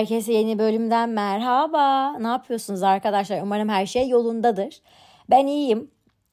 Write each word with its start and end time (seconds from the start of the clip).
Herkese 0.00 0.32
yeni 0.32 0.58
bölümden 0.58 1.08
merhaba. 1.08 2.12
Ne 2.18 2.26
yapıyorsunuz 2.26 2.82
arkadaşlar? 2.82 3.42
Umarım 3.42 3.68
her 3.68 3.86
şey 3.86 4.08
yolundadır. 4.08 4.80
Ben 5.30 5.46
iyiyim. 5.46 5.90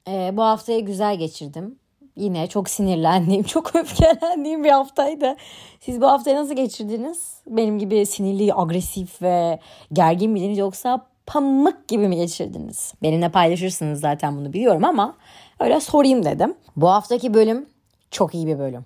Ee, 0.07 0.29
bu 0.33 0.43
haftayı 0.43 0.85
güzel 0.85 1.17
geçirdim. 1.17 1.79
Yine 2.15 2.47
çok 2.47 2.69
sinirlendiğim, 2.69 3.43
çok 3.53 3.75
öfkelendiğim 3.75 4.63
bir 4.63 4.69
haftaydı. 4.69 5.35
Siz 5.79 6.01
bu 6.01 6.07
haftayı 6.07 6.37
nasıl 6.37 6.55
geçirdiniz? 6.55 7.41
Benim 7.47 7.79
gibi 7.79 8.05
sinirli, 8.05 8.53
agresif 8.53 9.21
ve 9.21 9.59
gergin 9.93 10.31
miydiniz 10.31 10.57
yoksa 10.57 11.07
pamuk 11.25 11.87
gibi 11.87 12.07
mi 12.07 12.15
geçirdiniz? 12.15 12.93
Benimle 13.03 13.29
paylaşırsınız 13.29 13.99
zaten 13.99 14.37
bunu 14.37 14.53
biliyorum 14.53 14.83
ama 14.85 15.15
öyle 15.59 15.79
sorayım 15.79 16.25
dedim. 16.25 16.55
Bu 16.75 16.89
haftaki 16.89 17.33
bölüm 17.33 17.69
çok 18.11 18.35
iyi 18.35 18.47
bir 18.47 18.59
bölüm. 18.59 18.85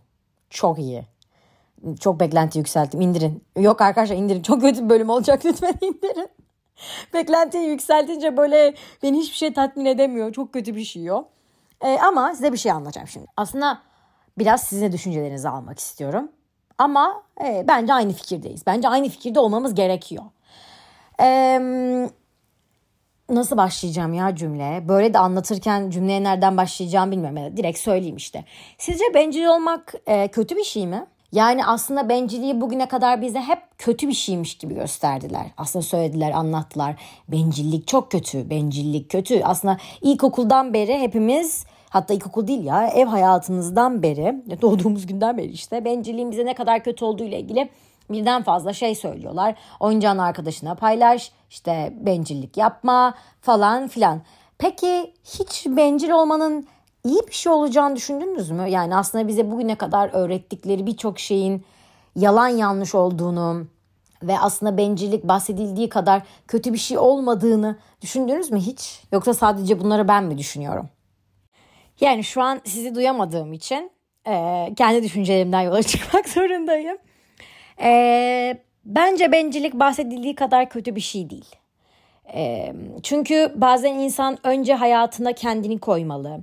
Çok 0.50 0.80
iyi. 0.80 1.11
Çok 2.00 2.20
beklenti 2.20 2.58
yükselttim. 2.60 3.02
İndirin. 3.02 3.44
Yok 3.60 3.82
arkadaşlar 3.82 4.16
indirin. 4.16 4.42
Çok 4.42 4.62
kötü 4.62 4.84
bir 4.84 4.90
bölüm 4.90 5.10
olacak. 5.10 5.42
Lütfen 5.46 5.74
indirin. 5.82 6.30
Beklentiyi 7.14 7.68
yükseltince 7.70 8.38
böyle 8.38 8.74
beni 9.04 9.18
hiçbir 9.20 9.36
şey 9.38 9.54
tatmin 9.54 9.86
edemiyor. 9.86 10.32
Çok 10.34 10.54
kötü 10.54 10.76
bir 10.76 10.84
şey 10.84 11.12
o. 11.12 11.28
Ee, 11.82 11.98
ama 11.98 12.34
size 12.34 12.54
bir 12.54 12.58
şey 12.58 12.72
anlatacağım 12.72 13.08
şimdi. 13.08 13.28
Aslında 13.38 13.82
biraz 14.38 14.64
sizin 14.64 14.92
düşüncelerinizi 14.92 15.50
almak 15.50 15.80
istiyorum. 15.80 16.32
Ama 16.78 17.24
e, 17.44 17.66
bence 17.68 17.94
aynı 17.94 18.14
fikirdeyiz. 18.14 18.66
Bence 18.68 18.88
aynı 18.88 19.10
fikirde 19.10 19.40
olmamız 19.40 19.76
gerekiyor. 19.76 20.24
Eee 21.20 22.10
nasıl 23.36 23.58
başlayacağım 23.58 24.14
ya 24.14 24.36
cümle? 24.36 24.84
Böyle 24.88 25.14
de 25.14 25.20
anlatırken 25.20 25.90
cümleye 25.90 26.24
nereden 26.24 26.58
başlayacağım 26.58 27.12
bilmiyorum. 27.12 27.58
Direkt 27.58 27.80
söyleyeyim 27.80 28.16
işte. 28.16 28.46
Sizce 28.78 29.04
bencil 29.14 29.46
olmak 29.46 29.94
e, 30.08 30.28
kötü 30.28 30.56
bir 30.56 30.64
şey 30.64 30.88
mi? 30.88 31.06
Yani 31.32 31.66
aslında 31.66 32.10
bencilliği 32.10 32.62
bugüne 32.62 32.88
kadar 32.88 33.22
bize 33.22 33.40
hep 33.42 33.60
kötü 33.78 34.08
bir 34.08 34.14
şeymiş 34.14 34.58
gibi 34.58 34.76
gösterdiler. 34.76 35.46
Aslında 35.58 35.84
söylediler, 35.84 36.32
anlattılar. 36.32 36.96
Bencillik 37.28 37.88
çok 37.88 38.12
kötü, 38.12 38.50
bencillik 38.50 39.10
kötü. 39.10 39.44
Aslında 39.44 39.78
ilkokuldan 40.02 40.74
beri 40.74 41.00
hepimiz 41.00 41.66
hatta 41.90 42.14
ilkokul 42.14 42.48
değil 42.48 42.64
ya 42.64 42.88
ev 42.88 43.06
hayatımızdan 43.06 44.04
beri 44.04 44.42
doğduğumuz 44.62 45.08
günden 45.08 45.38
beri 45.38 45.48
işte 45.48 45.86
bencilliğin 45.86 46.32
bize 46.32 46.46
ne 46.46 46.54
kadar 46.54 46.84
kötü 46.84 47.06
olduğu 47.06 47.24
ile 47.24 47.40
ilgili 47.40 47.70
birden 48.10 48.44
fazla 48.44 48.74
şey 48.74 48.96
söylüyorlar. 48.96 49.56
Oyuncağını 49.80 50.24
arkadaşına 50.24 50.76
paylaş, 50.76 51.32
işte 51.50 51.94
bencillik 52.02 52.58
yapma 52.58 53.14
falan 53.42 53.88
filan. 53.88 54.22
Peki 54.58 55.14
hiç 55.24 55.66
bencil 55.68 56.10
olmanın 56.10 56.68
iyi 57.04 57.22
bir 57.28 57.34
şey 57.34 57.52
olacağını 57.52 57.96
düşündünüz 57.96 58.52
mü? 58.52 58.70
Yani 58.70 58.96
aslında 58.96 59.28
bize 59.28 59.52
bugüne 59.52 59.76
kadar 59.76 60.10
öğrettikleri 60.14 60.86
birçok 60.86 61.20
şeyin 61.20 61.64
yalan 62.16 62.48
yanlış 62.48 62.96
olduğunu 62.96 63.68
ve 64.24 64.40
aslında 64.40 64.78
bencillik 64.78 65.24
bahsedildiği 65.24 65.90
kadar 65.90 66.22
kötü 66.48 66.74
bir 66.74 66.78
şey 66.78 66.98
olmadığını 66.98 67.78
düşündünüz 68.02 68.52
mü 68.52 68.60
hiç? 68.60 69.04
Yoksa 69.12 69.34
sadece 69.34 69.80
bunları 69.80 70.08
ben 70.08 70.24
mi 70.24 70.38
düşünüyorum? 70.38 70.90
Yani 72.00 72.24
şu 72.24 72.42
an 72.42 72.62
sizi 72.66 72.96
duyamadığım 72.96 73.54
için 73.54 73.92
e, 74.28 74.68
kendi 74.78 75.04
düşüncelerimden 75.04 75.62
yola 75.62 75.84
çıkmak 75.84 76.30
zorundayım. 76.30 76.98
E, 77.84 78.64
bence 78.86 79.32
bencillik 79.32 79.74
bahsedildiği 79.74 80.36
kadar 80.36 80.70
kötü 80.70 80.96
bir 80.96 81.02
şey 81.02 81.30
değil. 81.30 81.56
E, 82.34 82.74
çünkü 83.04 83.52
bazen 83.56 83.94
insan 83.94 84.38
önce 84.44 84.74
hayatına 84.74 85.34
kendini 85.34 85.80
koymalı. 85.80 86.40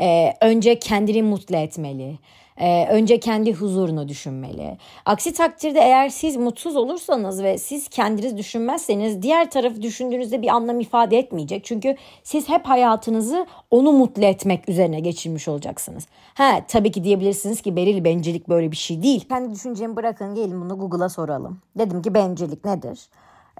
E, 0.00 0.34
önce 0.40 0.78
kendini 0.78 1.22
mutlu 1.22 1.56
etmeli. 1.56 2.18
Ee, 2.60 2.86
önce 2.90 3.20
kendi 3.20 3.52
huzurunu 3.52 4.08
düşünmeli. 4.08 4.78
Aksi 5.04 5.32
takdirde 5.32 5.80
eğer 5.80 6.08
siz 6.08 6.36
mutsuz 6.36 6.76
olursanız 6.76 7.42
ve 7.42 7.58
siz 7.58 7.88
kendiniz 7.88 8.36
düşünmezseniz 8.36 9.22
diğer 9.22 9.50
tarafı 9.50 9.82
düşündüğünüzde 9.82 10.42
bir 10.42 10.48
anlam 10.48 10.80
ifade 10.80 11.18
etmeyecek. 11.18 11.64
Çünkü 11.64 11.96
siz 12.22 12.48
hep 12.48 12.66
hayatınızı 12.66 13.46
onu 13.70 13.92
mutlu 13.92 14.24
etmek 14.24 14.68
üzerine 14.68 15.00
geçirmiş 15.00 15.48
olacaksınız. 15.48 16.06
Ha 16.34 16.60
tabii 16.68 16.92
ki 16.92 17.04
diyebilirsiniz 17.04 17.60
ki 17.60 17.76
Beril 17.76 18.04
bencillik 18.04 18.48
böyle 18.48 18.70
bir 18.70 18.76
şey 18.76 19.02
değil. 19.02 19.28
Kendi 19.28 19.54
düşüncemi 19.54 19.96
bırakın 19.96 20.34
gelin 20.34 20.60
bunu 20.60 20.78
Google'a 20.78 21.08
soralım. 21.08 21.58
Dedim 21.78 22.02
ki 22.02 22.14
bencillik 22.14 22.64
nedir? 22.64 23.00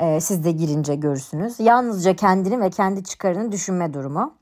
Ee, 0.01 0.21
siz 0.21 0.45
de 0.45 0.53
girince 0.53 0.95
görürsünüz. 0.95 1.61
Yalnızca 1.61 2.17
kendini 2.17 2.61
ve 2.61 2.71
kendi 2.71 3.05
çıkarını 3.05 3.53
düşünme 3.53 3.95
durumu. 3.95 4.35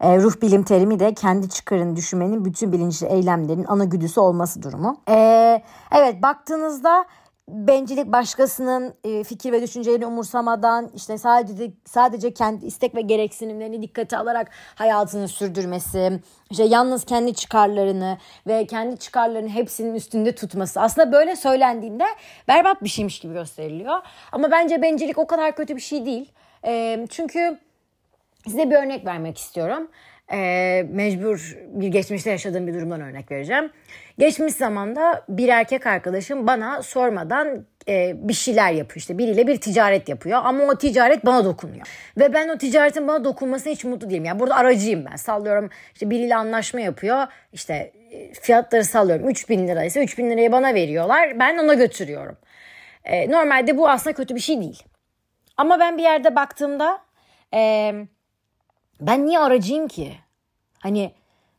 E, 0.00 0.18
ruh 0.18 0.42
bilim 0.42 0.62
terimi 0.62 1.00
de 1.00 1.14
kendi 1.14 1.48
çıkarını 1.48 1.96
düşünmenin 1.96 2.44
bütün 2.44 2.72
bilinçli 2.72 3.06
eylemlerin 3.06 3.64
ana 3.68 3.84
güdüsü 3.84 4.20
olması 4.20 4.62
durumu. 4.62 4.96
E, 5.08 5.62
evet 5.92 6.22
baktığınızda 6.22 7.04
bencillik 7.48 8.12
başkasının 8.12 8.94
e, 9.04 9.24
fikir 9.24 9.52
ve 9.52 9.62
düşüncelerini 9.62 10.06
umursamadan 10.06 10.90
işte 10.94 11.18
sadece 11.18 11.72
sadece 11.84 12.34
kendi 12.34 12.66
istek 12.66 12.94
ve 12.94 13.00
gereksinimlerini 13.00 13.82
dikkate 13.82 14.16
alarak 14.16 14.50
hayatını 14.74 15.28
sürdürmesi, 15.28 16.20
işte 16.50 16.64
yalnız 16.64 17.04
kendi 17.04 17.34
çıkarlarını 17.34 18.18
ve 18.46 18.66
kendi 18.66 18.98
çıkarlarının 18.98 19.48
hepsinin 19.48 19.94
üstünde 19.94 20.34
tutması. 20.34 20.80
Aslında 20.80 21.12
böyle 21.12 21.36
söylendiğinde 21.36 22.04
berbat 22.48 22.82
bir 22.82 22.88
şeymiş 22.88 23.20
gibi 23.20 23.32
gösteriliyor. 23.32 23.98
Ama 24.32 24.50
bence 24.50 24.82
bencillik 24.82 25.18
o 25.18 25.26
kadar 25.26 25.56
kötü 25.56 25.76
bir 25.76 25.80
şey 25.80 26.06
değil. 26.06 26.32
E, 26.66 27.06
çünkü 27.10 27.58
Size 28.46 28.70
bir 28.70 28.74
örnek 28.74 29.06
vermek 29.06 29.38
istiyorum. 29.38 29.88
Ee, 30.32 30.86
mecbur 30.90 31.58
bir 31.68 31.88
geçmişte 31.88 32.30
yaşadığım 32.30 32.66
bir 32.66 32.74
durumdan 32.74 33.00
örnek 33.00 33.30
vereceğim. 33.30 33.70
Geçmiş 34.18 34.54
zamanda 34.54 35.24
bir 35.28 35.48
erkek 35.48 35.86
arkadaşım 35.86 36.46
bana 36.46 36.82
sormadan 36.82 37.66
e, 37.88 38.12
bir 38.28 38.32
şeyler 38.32 38.72
yapıyor 38.72 38.96
işte 38.96 39.18
biriyle 39.18 39.46
bir 39.46 39.60
ticaret 39.60 40.08
yapıyor 40.08 40.40
ama 40.44 40.64
o 40.64 40.78
ticaret 40.78 41.26
bana 41.26 41.44
dokunuyor. 41.44 41.86
Ve 42.18 42.34
ben 42.34 42.48
o 42.48 42.58
ticaretin 42.58 43.08
bana 43.08 43.24
dokunmasına 43.24 43.72
hiç 43.72 43.84
mutlu 43.84 44.10
değilim. 44.10 44.24
Yani 44.24 44.40
burada 44.40 44.56
aracıyım 44.56 45.04
ben 45.10 45.16
sallıyorum 45.16 45.70
işte 45.92 46.10
biriyle 46.10 46.36
anlaşma 46.36 46.80
yapıyor 46.80 47.26
işte 47.52 47.92
e, 48.10 48.32
fiyatları 48.32 48.84
sallıyorum 48.84 49.28
3000 49.28 49.68
liraysa 49.68 50.00
3000 50.00 50.30
lirayı 50.30 50.52
bana 50.52 50.74
veriyorlar 50.74 51.38
ben 51.38 51.58
ona 51.58 51.74
götürüyorum. 51.74 52.36
E, 53.04 53.30
normalde 53.30 53.78
bu 53.78 53.88
aslında 53.88 54.14
kötü 54.16 54.34
bir 54.34 54.40
şey 54.40 54.60
değil. 54.60 54.82
Ama 55.56 55.80
ben 55.80 55.98
bir 55.98 56.02
yerde 56.02 56.36
baktığımda... 56.36 56.98
E, 57.54 57.92
ben 59.00 59.26
niye 59.26 59.38
aracıyım 59.38 59.88
ki? 59.88 60.14
Hani 60.80 61.12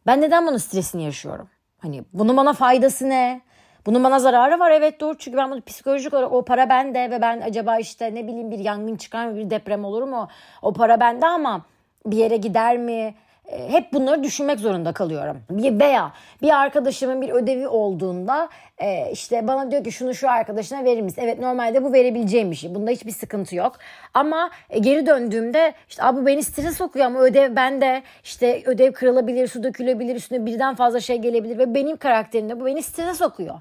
ben 0.05 0.21
neden 0.21 0.47
bunun 0.47 0.57
stresini 0.57 1.03
yaşıyorum? 1.03 1.49
Hani 1.77 2.03
bunun 2.13 2.37
bana 2.37 2.53
faydası 2.53 3.09
ne? 3.09 3.41
Bunun 3.85 4.03
bana 4.03 4.19
zararı 4.19 4.59
var 4.59 4.71
evet 4.71 4.99
doğru 4.99 5.17
çünkü 5.17 5.37
ben 5.37 5.51
bunu 5.51 5.61
psikolojik 5.61 6.13
olarak 6.13 6.31
o 6.31 6.45
para 6.45 6.69
bende 6.69 7.11
ve 7.11 7.21
ben 7.21 7.41
acaba 7.41 7.77
işte 7.77 8.15
ne 8.15 8.27
bileyim 8.27 8.51
bir 8.51 8.59
yangın 8.59 8.95
çıkar 8.95 9.27
mı 9.27 9.35
bir 9.35 9.49
deprem 9.49 9.85
olur 9.85 10.03
mu? 10.03 10.29
O 10.61 10.73
para 10.73 10.99
bende 10.99 11.25
ama 11.25 11.65
bir 12.05 12.17
yere 12.17 12.37
gider 12.37 12.77
mi? 12.77 13.15
E, 13.47 13.69
hep 13.69 13.93
bunları 13.93 14.23
düşünmek 14.23 14.59
zorunda 14.59 14.93
kalıyorum. 14.93 15.41
Bir 15.49 15.79
veya 15.79 16.13
bir 16.41 16.49
arkadaşımın 16.49 17.21
bir 17.21 17.29
ödevi 17.29 17.67
olduğunda 17.67 18.49
e, 18.77 19.11
işte 19.11 19.47
bana 19.47 19.71
diyor 19.71 19.83
ki 19.83 19.91
şunu 19.91 20.13
şu 20.13 20.29
arkadaşına 20.29 20.83
verir 20.83 21.01
misin? 21.01 21.21
Evet 21.25 21.39
normalde 21.39 21.83
bu 21.83 21.93
verebileceğim 21.93 22.51
bir 22.51 22.55
şey. 22.55 22.75
Bunda 22.75 22.91
hiçbir 22.91 23.11
sıkıntı 23.11 23.55
yok. 23.55 23.75
Ama 24.13 24.49
e, 24.69 24.79
geri 24.79 25.05
döndüğümde 25.05 25.73
işte 25.89 26.03
bu 26.13 26.25
beni 26.25 26.43
stres 26.43 26.77
sokuyor 26.77 27.05
ama 27.05 27.19
ödev 27.19 27.55
bende. 27.55 28.03
işte 28.23 28.63
ödev 28.65 28.93
kırılabilir, 28.93 29.47
su 29.47 29.63
dökülebilir, 29.63 30.15
üstüne 30.15 30.45
birden 30.45 30.75
fazla 30.75 30.99
şey 30.99 31.17
gelebilir 31.17 31.57
ve 31.57 31.75
benim 31.75 31.97
karakterimde 31.97 32.59
bu 32.59 32.65
beni 32.65 32.83
stres 32.83 33.17
sokuyor. 33.17 33.55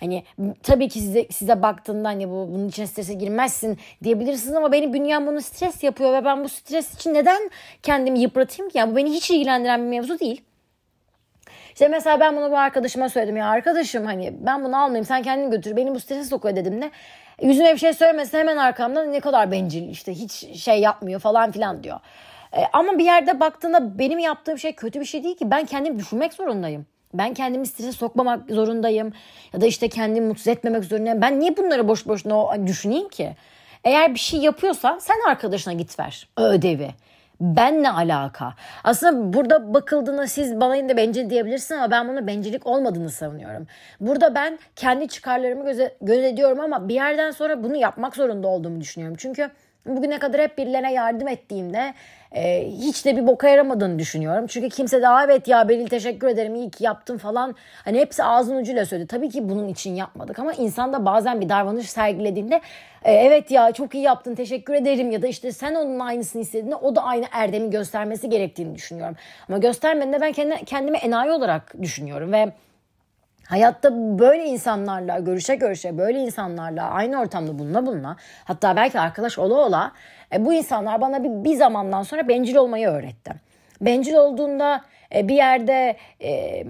Hani 0.00 0.24
tabii 0.62 0.88
ki 0.88 1.00
size 1.00 1.26
size 1.30 1.62
baktığında 1.62 2.08
hani 2.08 2.28
bu 2.28 2.48
bunun 2.52 2.68
için 2.68 2.84
strese 2.84 3.14
girmezsin 3.14 3.78
diyebilirsiniz 4.04 4.54
ama 4.54 4.72
benim 4.72 4.92
bünyem 4.92 5.26
bunu 5.26 5.40
stres 5.40 5.82
yapıyor 5.82 6.12
ve 6.12 6.24
ben 6.24 6.44
bu 6.44 6.48
stres 6.48 6.94
için 6.94 7.14
neden 7.14 7.50
kendimi 7.82 8.20
yıpratayım 8.20 8.70
ki? 8.70 8.78
Yani 8.78 8.92
bu 8.92 8.96
beni 8.96 9.10
hiç 9.10 9.30
ilgilendiren 9.30 9.82
bir 9.82 9.88
mevzu 9.88 10.18
değil. 10.18 10.42
İşte 11.72 11.88
mesela 11.88 12.20
ben 12.20 12.36
bunu 12.36 12.50
bu 12.50 12.58
arkadaşıma 12.58 13.08
söyledim 13.08 13.36
ya 13.36 13.48
arkadaşım 13.48 14.04
hani 14.06 14.34
ben 14.40 14.64
bunu 14.64 14.82
almayayım 14.82 15.04
sen 15.04 15.22
kendini 15.22 15.50
götür 15.50 15.76
beni 15.76 15.94
bu 15.94 16.00
strese 16.00 16.24
sokuyor 16.24 16.56
dedim 16.56 16.82
de 16.82 16.90
yüzüme 17.42 17.72
bir 17.72 17.78
şey 17.78 17.92
söylemese 17.92 18.38
hemen 18.38 18.56
arkamda 18.56 19.04
ne 19.04 19.20
kadar 19.20 19.50
bencil 19.52 19.88
işte 19.88 20.14
hiç 20.14 20.32
şey 20.62 20.80
yapmıyor 20.80 21.20
falan 21.20 21.50
filan 21.50 21.82
diyor. 21.82 22.00
E, 22.52 22.60
ama 22.72 22.98
bir 22.98 23.04
yerde 23.04 23.40
baktığında 23.40 23.98
benim 23.98 24.18
yaptığım 24.18 24.58
şey 24.58 24.72
kötü 24.72 25.00
bir 25.00 25.04
şey 25.04 25.24
değil 25.24 25.36
ki 25.36 25.50
ben 25.50 25.64
kendimi 25.64 25.98
düşünmek 25.98 26.32
zorundayım. 26.32 26.86
Ben 27.18 27.34
kendimi 27.34 27.66
strese 27.66 27.92
sokmamak 27.92 28.50
zorundayım. 28.50 29.12
Ya 29.52 29.60
da 29.60 29.66
işte 29.66 29.88
kendimi 29.88 30.26
mutsuz 30.26 30.48
etmemek 30.48 30.84
zorundayım. 30.84 31.20
Ben 31.20 31.40
niye 31.40 31.56
bunları 31.56 31.88
boş 31.88 32.06
boşuna 32.06 32.66
düşüneyim 32.66 33.08
ki? 33.08 33.36
Eğer 33.84 34.14
bir 34.14 34.18
şey 34.18 34.40
yapıyorsan 34.40 34.98
sen 34.98 35.16
arkadaşına 35.28 35.72
git 35.72 35.98
ver 35.98 36.28
ödevi. 36.36 36.90
Ben 37.40 37.82
ne 37.82 37.90
alaka? 37.90 38.54
Aslında 38.84 39.32
burada 39.32 39.74
bakıldığında 39.74 40.26
siz 40.26 40.60
bana 40.60 40.76
yine 40.76 40.96
bencil 40.96 41.30
diyebilirsiniz 41.30 41.80
ama 41.80 41.90
ben 41.90 42.08
bunu 42.08 42.26
bencillik 42.26 42.66
olmadığını 42.66 43.10
savunuyorum. 43.10 43.66
Burada 44.00 44.34
ben 44.34 44.58
kendi 44.76 45.08
çıkarlarımı 45.08 45.64
göze, 45.64 45.96
gözetiyorum 46.02 46.60
ama 46.60 46.88
bir 46.88 46.94
yerden 46.94 47.30
sonra 47.30 47.62
bunu 47.62 47.76
yapmak 47.76 48.16
zorunda 48.16 48.48
olduğumu 48.48 48.80
düşünüyorum. 48.80 49.16
Çünkü 49.20 49.50
bugüne 49.86 50.18
kadar 50.18 50.40
hep 50.40 50.58
birilerine 50.58 50.92
yardım 50.92 51.28
ettiğimde 51.28 51.94
e, 52.32 52.68
hiç 52.68 53.04
de 53.04 53.16
bir 53.16 53.26
boka 53.26 53.48
yaramadığını 53.48 53.98
düşünüyorum. 53.98 54.46
Çünkü 54.46 54.68
kimse 54.68 55.02
de 55.02 55.06
evet 55.24 55.48
ya 55.48 55.68
Beril 55.68 55.86
teşekkür 55.86 56.28
ederim 56.28 56.54
iyi 56.54 56.70
ki 56.70 56.84
yaptın 56.84 57.18
falan. 57.18 57.54
Hani 57.84 57.98
hepsi 57.98 58.24
ağzın 58.24 58.56
ucuyla 58.56 58.86
söyledi. 58.86 59.06
Tabii 59.06 59.30
ki 59.30 59.48
bunun 59.48 59.68
için 59.68 59.94
yapmadık 59.94 60.38
ama 60.38 60.52
insan 60.52 60.92
da 60.92 61.04
bazen 61.04 61.40
bir 61.40 61.48
davranış 61.48 61.90
sergilediğinde 61.90 62.60
e, 63.04 63.12
evet 63.12 63.50
ya 63.50 63.72
çok 63.72 63.94
iyi 63.94 64.02
yaptın 64.02 64.34
teşekkür 64.34 64.74
ederim 64.74 65.10
ya 65.10 65.22
da 65.22 65.26
işte 65.26 65.52
sen 65.52 65.74
onun 65.74 65.98
aynısını 65.98 66.42
istediğinde 66.42 66.76
o 66.76 66.96
da 66.96 67.02
aynı 67.02 67.24
erdemi 67.32 67.70
göstermesi 67.70 68.30
gerektiğini 68.30 68.74
düşünüyorum. 68.74 69.16
Ama 69.48 69.58
göstermediğinde 69.58 70.20
ben 70.20 70.32
kendi, 70.32 70.64
kendimi 70.64 70.98
enayi 70.98 71.30
olarak 71.30 71.82
düşünüyorum 71.82 72.32
ve 72.32 72.52
Hayatta 73.48 74.18
böyle 74.18 74.44
insanlarla 74.44 75.18
görüşe 75.18 75.54
görüşe 75.54 75.98
böyle 75.98 76.18
insanlarla 76.18 76.90
aynı 76.90 77.20
ortamda 77.20 77.58
buluna 77.58 77.86
buluna 77.86 78.16
hatta 78.44 78.76
belki 78.76 79.00
arkadaş 79.00 79.38
ola 79.38 79.54
ola 79.54 79.92
e, 80.32 80.44
bu 80.44 80.54
insanlar 80.54 81.00
bana 81.00 81.24
bir, 81.24 81.44
bir 81.44 81.56
zamandan 81.56 82.02
sonra 82.02 82.28
bencil 82.28 82.56
olmayı 82.56 82.88
öğretti. 82.88 83.32
Bencil 83.80 84.14
olduğunda 84.14 84.84
e, 85.14 85.28
bir 85.28 85.34
yerde 85.34 85.96
e, 86.22 86.64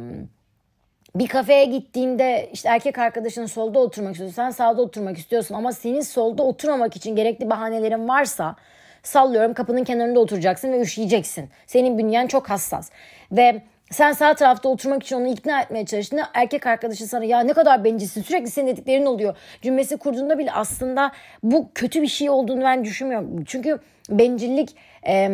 bir 1.14 1.26
kafeye 1.26 1.64
gittiğinde 1.64 2.50
işte 2.52 2.69
erkek 2.69 2.99
arkadaşının 2.99 3.46
solda 3.46 3.78
oturmak 3.78 4.12
istiyorsun 4.12 4.37
sen 4.37 4.50
sağda 4.50 4.82
oturmak 4.82 5.19
istiyorsun 5.19 5.55
ama 5.55 5.73
senin 5.73 6.00
solda 6.00 6.43
oturmamak 6.43 6.96
için 6.96 7.17
gerekli 7.17 7.50
bahanelerin 7.50 8.08
varsa 8.08 8.56
sallıyorum 9.02 9.55
kapının 9.55 9.84
kenarında 9.84 10.20
oturacaksın 10.20 10.73
ve 10.73 10.81
üşüyeceksin. 10.81 11.50
Senin 11.67 11.99
bünyen 11.99 12.26
çok 12.26 12.50
hassas 12.50 12.90
ve 13.32 13.62
sen 13.90 14.12
sağ 14.12 14.34
tarafta 14.34 14.68
oturmak 14.68 15.02
için 15.02 15.16
onu 15.16 15.28
ikna 15.28 15.60
etmeye 15.60 15.86
çalıştığında 15.86 16.28
erkek 16.34 16.66
arkadaşı 16.66 17.06
sana 17.06 17.24
ya 17.24 17.40
ne 17.40 17.52
kadar 17.52 17.84
bencilsin 17.84 18.22
sürekli 18.22 18.50
senin 18.50 18.66
dediklerin 18.66 19.06
oluyor 19.06 19.36
cümlesi 19.62 19.96
kurduğunda 19.96 20.38
bile 20.38 20.52
aslında 20.52 21.12
bu 21.42 21.70
kötü 21.74 22.02
bir 22.02 22.06
şey 22.06 22.30
olduğunu 22.30 22.60
ben 22.64 22.84
düşünmüyorum. 22.84 23.44
Çünkü 23.44 23.78
bencillik 24.10 24.76
e, 25.08 25.28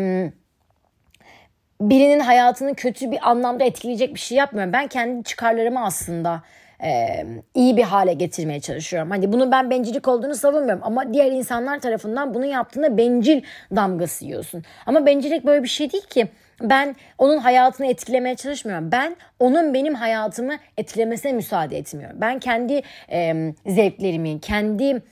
birinin 1.80 2.20
hayatını 2.20 2.74
kötü 2.74 3.10
bir 3.10 3.30
anlamda 3.30 3.64
etkileyecek 3.64 4.14
bir 4.14 4.20
şey 4.20 4.38
yapmıyorum. 4.38 4.72
Ben 4.72 4.86
kendi 4.86 5.24
çıkarlarımı 5.24 5.84
aslında 5.84 6.42
e, 6.84 7.24
iyi 7.54 7.76
bir 7.76 7.82
hale 7.82 8.12
getirmeye 8.12 8.60
çalışıyorum. 8.60 9.10
Hani 9.10 9.32
bunu 9.32 9.52
ben 9.52 9.70
bencillik 9.70 10.08
olduğunu 10.08 10.34
savunmuyorum 10.34 10.80
ama 10.84 11.14
diğer 11.14 11.32
insanlar 11.32 11.80
tarafından 11.80 12.34
bunu 12.34 12.46
yaptığında 12.46 12.96
bencil 12.96 13.42
damgası 13.76 14.24
yiyorsun. 14.24 14.64
Ama 14.86 15.06
bencillik 15.06 15.46
böyle 15.46 15.62
bir 15.62 15.68
şey 15.68 15.92
değil 15.92 16.06
ki. 16.06 16.28
Ben 16.62 16.96
onun 17.18 17.38
hayatını 17.38 17.86
etkilemeye 17.86 18.36
çalışmıyorum. 18.36 18.92
Ben 18.92 19.16
onun 19.38 19.74
benim 19.74 19.94
hayatımı 19.94 20.56
etkilemesine 20.76 21.32
müsaade 21.32 21.78
etmiyorum. 21.78 22.16
Ben 22.20 22.38
kendi 22.38 22.82
e, 23.10 23.52
zevklerimi, 23.66 24.40
kendi 24.40 25.02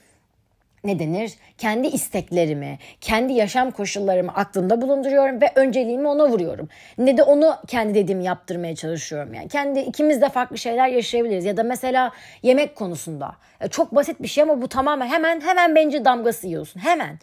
ne 0.83 0.99
denir? 0.99 1.33
Kendi 1.57 1.87
isteklerimi, 1.87 2.79
kendi 3.01 3.33
yaşam 3.33 3.71
koşullarımı 3.71 4.31
aklımda 4.31 4.81
bulunduruyorum 4.81 5.41
ve 5.41 5.51
önceliğimi 5.55 6.07
ona 6.07 6.29
vuruyorum. 6.29 6.69
Ne 6.97 7.17
de 7.17 7.23
onu 7.23 7.55
kendi 7.67 7.95
dediğimi 7.95 8.23
yaptırmaya 8.23 8.75
çalışıyorum. 8.75 9.33
Yani 9.33 9.47
kendi 9.47 9.79
ikimiz 9.79 10.21
de 10.21 10.29
farklı 10.29 10.57
şeyler 10.57 10.87
yaşayabiliriz. 10.87 11.45
Ya 11.45 11.57
da 11.57 11.63
mesela 11.63 12.11
yemek 12.43 12.75
konusunda. 12.75 13.35
Çok 13.69 13.95
basit 13.95 14.21
bir 14.21 14.27
şey 14.27 14.43
ama 14.43 14.61
bu 14.61 14.67
tamamen 14.67 15.07
hemen 15.07 15.41
hemen 15.41 15.75
bence 15.75 16.05
damgası 16.05 16.47
yiyorsun. 16.47 16.79
Hemen. 16.79 17.19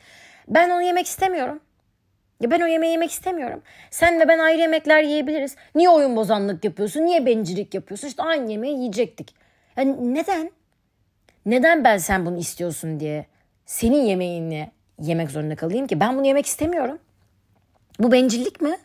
Ben 0.49 0.71
onu 0.71 0.83
yemek 0.83 1.07
istemiyorum. 1.07 1.61
Ya 2.41 2.51
ben 2.51 2.61
o 2.61 2.67
yemeği 2.67 2.93
yemek 2.93 3.11
istemiyorum. 3.11 3.63
Sen 3.91 4.21
ve 4.21 4.29
ben 4.29 4.39
ayrı 4.39 4.61
yemekler 4.61 5.03
yiyebiliriz. 5.03 5.57
Niye 5.75 5.89
oyun 5.89 6.17
bozanlık 6.17 6.65
yapıyorsun? 6.65 7.01
Niye 7.01 7.27
bencillik 7.27 7.75
yapıyorsun? 7.75 8.09
İşte 8.09 8.23
aynı 8.23 8.51
yemeği 8.51 8.77
yiyecektik. 8.79 9.35
Yani 9.77 10.15
neden? 10.15 10.51
Neden 11.47 11.85
ben 11.85 11.99
sen 11.99 12.27
bunu 12.27 12.39
istiyorsun 12.39 13.01
diye 13.01 13.27
senin 13.67 14.03
yemeğini 14.03 14.71
yemek 15.03 15.31
zorunda 15.31 15.57
kalayım 15.57 15.87
ki? 15.87 16.01
Ben 16.01 16.17
bunu 16.17 16.27
yemek 16.27 16.47
istemiyorum. 16.47 16.99
Bu 17.99 18.13
bencillik 18.13 18.61
mi? 18.61 18.77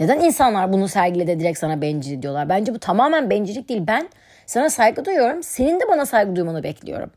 Neden 0.00 0.20
insanlar 0.20 0.72
bunu 0.72 0.88
sergilede 0.88 1.40
direkt 1.40 1.58
sana 1.58 1.82
bencil 1.82 2.22
diyorlar? 2.22 2.48
Bence 2.48 2.74
bu 2.74 2.78
tamamen 2.78 3.30
bencillik 3.30 3.68
değil. 3.68 3.82
Ben 3.86 4.08
sana 4.46 4.70
saygı 4.70 5.04
duyuyorum. 5.04 5.42
Senin 5.42 5.80
de 5.80 5.84
bana 5.88 6.06
saygı 6.06 6.36
duymanı 6.36 6.62
bekliyorum. 6.62 7.10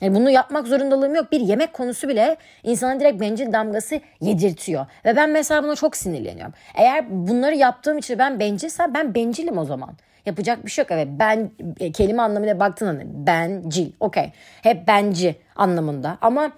Yani 0.00 0.14
bunu 0.14 0.30
yapmak 0.30 0.66
zorundalığım 0.66 1.14
yok. 1.14 1.32
Bir 1.32 1.40
yemek 1.40 1.72
konusu 1.72 2.08
bile 2.08 2.36
insana 2.62 3.00
direkt 3.00 3.20
bencil 3.20 3.52
damgası 3.52 4.00
yedirtiyor. 4.20 4.86
Ve 5.04 5.16
ben 5.16 5.30
mesela 5.30 5.64
buna 5.64 5.76
çok 5.76 5.96
sinirleniyorum. 5.96 6.54
Eğer 6.74 7.04
bunları 7.10 7.54
yaptığım 7.54 7.98
için 7.98 8.18
ben 8.18 8.40
bencilsem 8.40 8.94
ben 8.94 9.14
bencilim 9.14 9.58
o 9.58 9.64
zaman. 9.64 9.90
Yapacak 10.26 10.64
bir 10.64 10.70
şey 10.70 10.82
yok. 10.82 10.90
Evet 10.90 11.08
ben 11.10 11.50
e, 11.80 11.92
kelime 11.92 12.22
anlamıyla 12.22 12.60
baktığında 12.60 12.90
hani 12.90 13.04
bencil. 13.26 13.92
Okey. 14.00 14.32
Hep 14.62 14.88
benci 14.88 15.36
anlamında. 15.56 16.18
Ama 16.20 16.52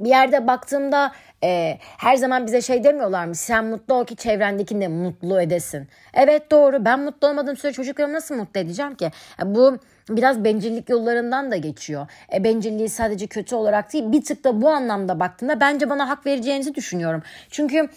bir 0.00 0.08
yerde 0.08 0.46
baktığımda 0.46 1.12
e, 1.44 1.78
her 1.80 2.16
zaman 2.16 2.46
bize 2.46 2.62
şey 2.62 2.84
demiyorlar 2.84 3.24
mı? 3.24 3.34
Sen 3.34 3.64
mutlu 3.64 3.94
ol 3.94 4.04
ki 4.04 4.16
çevrendekini 4.16 4.80
de 4.80 4.88
mutlu 4.88 5.40
edesin. 5.40 5.88
Evet 6.14 6.50
doğru. 6.50 6.84
Ben 6.84 7.00
mutlu 7.00 7.28
olmadığım 7.28 7.56
süre 7.56 7.72
çocuklarımı 7.72 8.14
nasıl 8.14 8.34
mutlu 8.34 8.60
edeceğim 8.60 8.94
ki? 8.94 9.10
E, 9.42 9.54
bu 9.54 9.78
biraz 10.10 10.44
bencillik 10.44 10.88
yollarından 10.88 11.50
da 11.50 11.56
geçiyor. 11.56 12.06
E, 12.32 12.44
bencilliği 12.44 12.88
sadece 12.88 13.26
kötü 13.26 13.54
olarak 13.54 13.92
değil 13.92 14.12
bir 14.12 14.24
tık 14.24 14.44
da 14.44 14.62
bu 14.62 14.68
anlamda 14.68 15.20
baktığında 15.20 15.60
bence 15.60 15.90
bana 15.90 16.08
hak 16.08 16.26
vereceğinizi 16.26 16.74
düşünüyorum. 16.74 17.22
Çünkü 17.50 17.88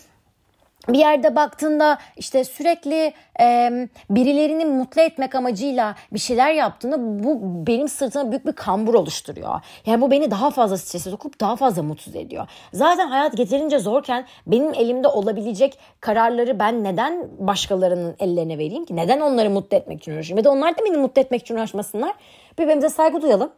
bir 0.93 0.99
yerde 0.99 1.35
baktığında 1.35 1.97
işte 2.17 2.43
sürekli 2.43 3.13
e, 3.41 3.71
birilerini 4.09 4.65
mutlu 4.65 5.01
etmek 5.01 5.35
amacıyla 5.35 5.95
bir 6.13 6.19
şeyler 6.19 6.53
yaptığında 6.53 7.23
bu 7.23 7.39
benim 7.67 7.87
sırtıma 7.87 8.31
büyük 8.31 8.45
bir 8.45 8.53
kambur 8.53 8.93
oluşturuyor. 8.93 9.61
Yani 9.85 10.01
bu 10.01 10.11
beni 10.11 10.31
daha 10.31 10.51
fazla 10.51 10.77
strese 10.77 11.09
sokup 11.09 11.41
daha 11.41 11.55
fazla 11.55 11.83
mutsuz 11.83 12.15
ediyor. 12.15 12.47
Zaten 12.73 13.07
hayat 13.07 13.39
yeterince 13.39 13.79
zorken 13.79 14.25
benim 14.47 14.73
elimde 14.73 15.07
olabilecek 15.07 15.79
kararları 15.99 16.59
ben 16.59 16.83
neden 16.83 17.27
başkalarının 17.39 18.15
ellerine 18.19 18.57
vereyim 18.57 18.85
ki? 18.85 18.95
Neden 18.95 19.19
onları 19.19 19.49
mutlu 19.49 19.77
etmek 19.77 19.99
için 19.99 20.13
uğraşayım? 20.13 20.37
Ve 20.37 20.43
de 20.43 20.49
onlar 20.49 20.77
da 20.77 20.85
beni 20.85 20.97
mutlu 20.97 21.21
etmek 21.21 21.41
için 21.41 21.55
uğraşmasınlar. 21.55 22.13
Birbirimize 22.59 22.89
saygı 22.89 23.21
duyalım. 23.21 23.51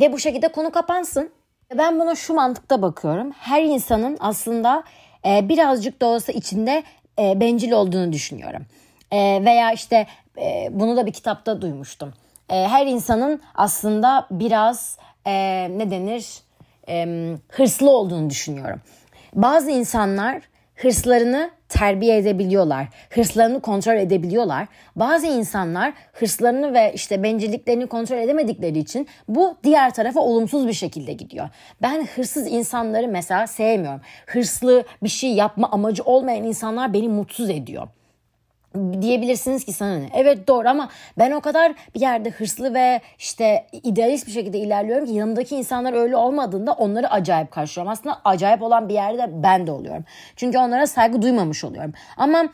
Ve 0.00 0.12
bu 0.12 0.18
şekilde 0.18 0.48
konu 0.48 0.70
kapansın. 0.70 1.30
Ben 1.78 2.00
buna 2.00 2.14
şu 2.14 2.34
mantıkta 2.34 2.82
bakıyorum. 2.82 3.30
Her 3.30 3.62
insanın 3.62 4.16
aslında 4.20 4.82
e, 5.26 5.48
birazcık 5.48 6.00
da 6.00 6.06
olsa 6.06 6.32
içinde 6.32 6.82
e, 7.18 7.40
bencil 7.40 7.72
olduğunu 7.72 8.12
düşünüyorum. 8.12 8.66
E, 9.10 9.44
veya 9.44 9.72
işte 9.72 10.06
e, 10.38 10.68
bunu 10.70 10.96
da 10.96 11.06
bir 11.06 11.12
kitapta 11.12 11.62
duymuştum. 11.62 12.12
E, 12.50 12.54
her 12.54 12.86
insanın 12.86 13.40
aslında 13.54 14.26
biraz 14.30 14.98
e, 15.26 15.32
ne 15.78 15.90
denir 15.90 16.26
e, 16.88 17.06
hırslı 17.48 17.90
olduğunu 17.90 18.30
düşünüyorum. 18.30 18.80
Bazı 19.34 19.70
insanlar 19.70 20.42
hırslarını 20.74 21.50
terbiye 21.70 22.16
edebiliyorlar. 22.16 22.86
Hırslarını 23.10 23.60
kontrol 23.60 23.94
edebiliyorlar. 23.94 24.68
Bazı 24.96 25.26
insanlar 25.26 25.92
hırslarını 26.12 26.74
ve 26.74 26.92
işte 26.94 27.22
bencilliklerini 27.22 27.86
kontrol 27.86 28.16
edemedikleri 28.16 28.78
için 28.78 29.08
bu 29.28 29.56
diğer 29.64 29.94
tarafa 29.94 30.20
olumsuz 30.20 30.68
bir 30.68 30.72
şekilde 30.72 31.12
gidiyor. 31.12 31.48
Ben 31.82 32.06
hırsız 32.06 32.46
insanları 32.46 33.08
mesela 33.08 33.46
sevmiyorum. 33.46 34.00
Hırslı 34.26 34.84
bir 35.02 35.08
şey 35.08 35.34
yapma 35.34 35.68
amacı 35.70 36.02
olmayan 36.02 36.44
insanlar 36.44 36.92
beni 36.92 37.08
mutsuz 37.08 37.50
ediyor 37.50 37.88
diyebilirsiniz 38.74 39.64
ki 39.64 39.72
sana 39.72 39.98
ne? 39.98 40.08
Evet 40.14 40.48
doğru 40.48 40.68
ama 40.68 40.88
ben 41.18 41.30
o 41.30 41.40
kadar 41.40 41.72
bir 41.94 42.00
yerde 42.00 42.30
hırslı 42.30 42.74
ve 42.74 43.00
işte 43.18 43.66
idealist 43.72 44.26
bir 44.26 44.32
şekilde 44.32 44.58
ilerliyorum 44.58 45.06
ki 45.06 45.12
yanımdaki 45.12 45.56
insanlar 45.56 45.92
öyle 45.92 46.16
olmadığında 46.16 46.72
onları 46.72 47.10
acayip 47.10 47.50
karşılıyorum. 47.50 47.92
Aslında 47.92 48.20
acayip 48.24 48.62
olan 48.62 48.88
bir 48.88 48.94
yerde 48.94 49.42
ben 49.42 49.66
de 49.66 49.72
oluyorum. 49.72 50.04
Çünkü 50.36 50.58
onlara 50.58 50.86
saygı 50.86 51.22
duymamış 51.22 51.64
oluyorum. 51.64 51.92
Ama 52.16 52.48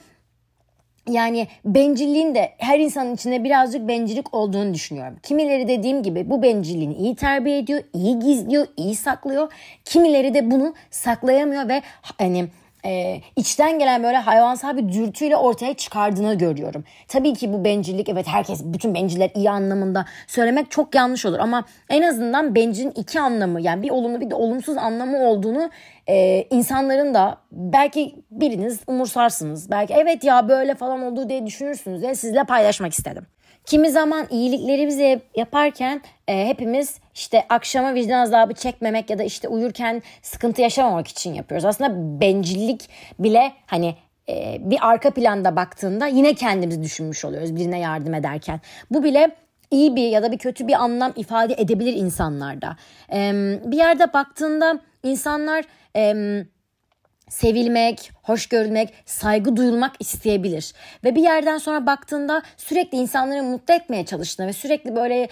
yani 1.08 1.48
bencilliğin 1.64 2.34
de 2.34 2.52
her 2.58 2.78
insanın 2.78 3.14
içinde 3.14 3.44
birazcık 3.44 3.88
bencillik 3.88 4.34
olduğunu 4.34 4.74
düşünüyorum. 4.74 5.16
Kimileri 5.22 5.68
dediğim 5.68 6.02
gibi 6.02 6.30
bu 6.30 6.42
bencilliğini 6.42 6.94
iyi 6.94 7.16
terbiye 7.16 7.58
ediyor, 7.58 7.82
iyi 7.94 8.18
gizliyor, 8.18 8.66
iyi 8.76 8.96
saklıyor. 8.96 9.52
Kimileri 9.84 10.34
de 10.34 10.50
bunu 10.50 10.74
saklayamıyor 10.90 11.68
ve 11.68 11.82
hani 12.18 12.48
e, 12.86 13.20
içten 13.36 13.78
gelen 13.78 14.02
böyle 14.02 14.16
hayvansal 14.16 14.76
bir 14.76 14.92
dürtüyle 14.92 15.36
ortaya 15.36 15.74
çıkardığını 15.74 16.38
görüyorum. 16.38 16.84
Tabii 17.08 17.34
ki 17.34 17.52
bu 17.52 17.64
bencillik 17.64 18.08
evet 18.08 18.26
herkes 18.28 18.64
bütün 18.64 18.94
benciller 18.94 19.30
iyi 19.34 19.50
anlamında 19.50 20.04
söylemek 20.26 20.70
çok 20.70 20.94
yanlış 20.94 21.26
olur 21.26 21.38
ama 21.38 21.64
en 21.88 22.02
azından 22.02 22.54
bencilin 22.54 22.90
iki 22.90 23.20
anlamı 23.20 23.60
yani 23.60 23.82
bir 23.82 23.90
olumlu 23.90 24.20
bir 24.20 24.30
de 24.30 24.34
olumsuz 24.34 24.76
anlamı 24.76 25.18
olduğunu 25.18 25.70
e, 26.06 26.46
insanların 26.50 27.14
da 27.14 27.38
belki 27.52 28.14
biriniz 28.30 28.80
umursarsınız. 28.86 29.70
Belki 29.70 29.94
evet 29.94 30.24
ya 30.24 30.48
böyle 30.48 30.74
falan 30.74 31.02
olduğu 31.02 31.28
diye 31.28 31.46
düşünürsünüz 31.46 32.02
diye 32.02 32.14
sizle 32.14 32.44
paylaşmak 32.44 32.92
istedim. 32.92 33.26
Kimi 33.66 33.90
zaman 33.90 34.26
iyilikleri 34.30 34.86
bize 34.86 35.20
yaparken 35.36 36.02
e, 36.28 36.46
hepimiz 36.46 37.00
işte 37.14 37.46
akşama 37.48 37.94
vicdan 37.94 38.18
azabı 38.18 38.54
çekmemek 38.54 39.10
ya 39.10 39.18
da 39.18 39.22
işte 39.22 39.48
uyurken 39.48 40.02
sıkıntı 40.22 40.62
yaşamamak 40.62 41.08
için 41.08 41.34
yapıyoruz. 41.34 41.64
Aslında 41.64 42.20
bencillik 42.20 42.88
bile 43.18 43.52
hani 43.66 43.94
e, 44.28 44.56
bir 44.60 44.78
arka 44.88 45.10
planda 45.10 45.56
baktığında 45.56 46.06
yine 46.06 46.34
kendimizi 46.34 46.82
düşünmüş 46.82 47.24
oluyoruz 47.24 47.56
birine 47.56 47.78
yardım 47.78 48.14
ederken. 48.14 48.60
Bu 48.90 49.04
bile 49.04 49.30
iyi 49.70 49.96
bir 49.96 50.08
ya 50.08 50.22
da 50.22 50.32
bir 50.32 50.38
kötü 50.38 50.68
bir 50.68 50.82
anlam 50.82 51.12
ifade 51.16 51.54
edebilir 51.58 51.92
insanlarda. 51.92 52.76
E, 53.12 53.32
bir 53.64 53.76
yerde 53.76 54.12
baktığında 54.12 54.80
insanlar 55.02 55.64
em, 55.94 56.48
sevilmek, 57.28 58.10
hoş 58.26 58.46
görülmek, 58.46 58.94
saygı 59.06 59.56
duyulmak 59.56 59.92
isteyebilir. 60.00 60.72
Ve 61.04 61.14
bir 61.14 61.22
yerden 61.22 61.58
sonra 61.58 61.86
baktığında 61.86 62.42
sürekli 62.56 62.98
insanları 62.98 63.42
mutlu 63.42 63.74
etmeye 63.74 64.06
çalıştığında 64.06 64.48
ve 64.48 64.52
sürekli 64.52 64.96
böyle 64.96 65.28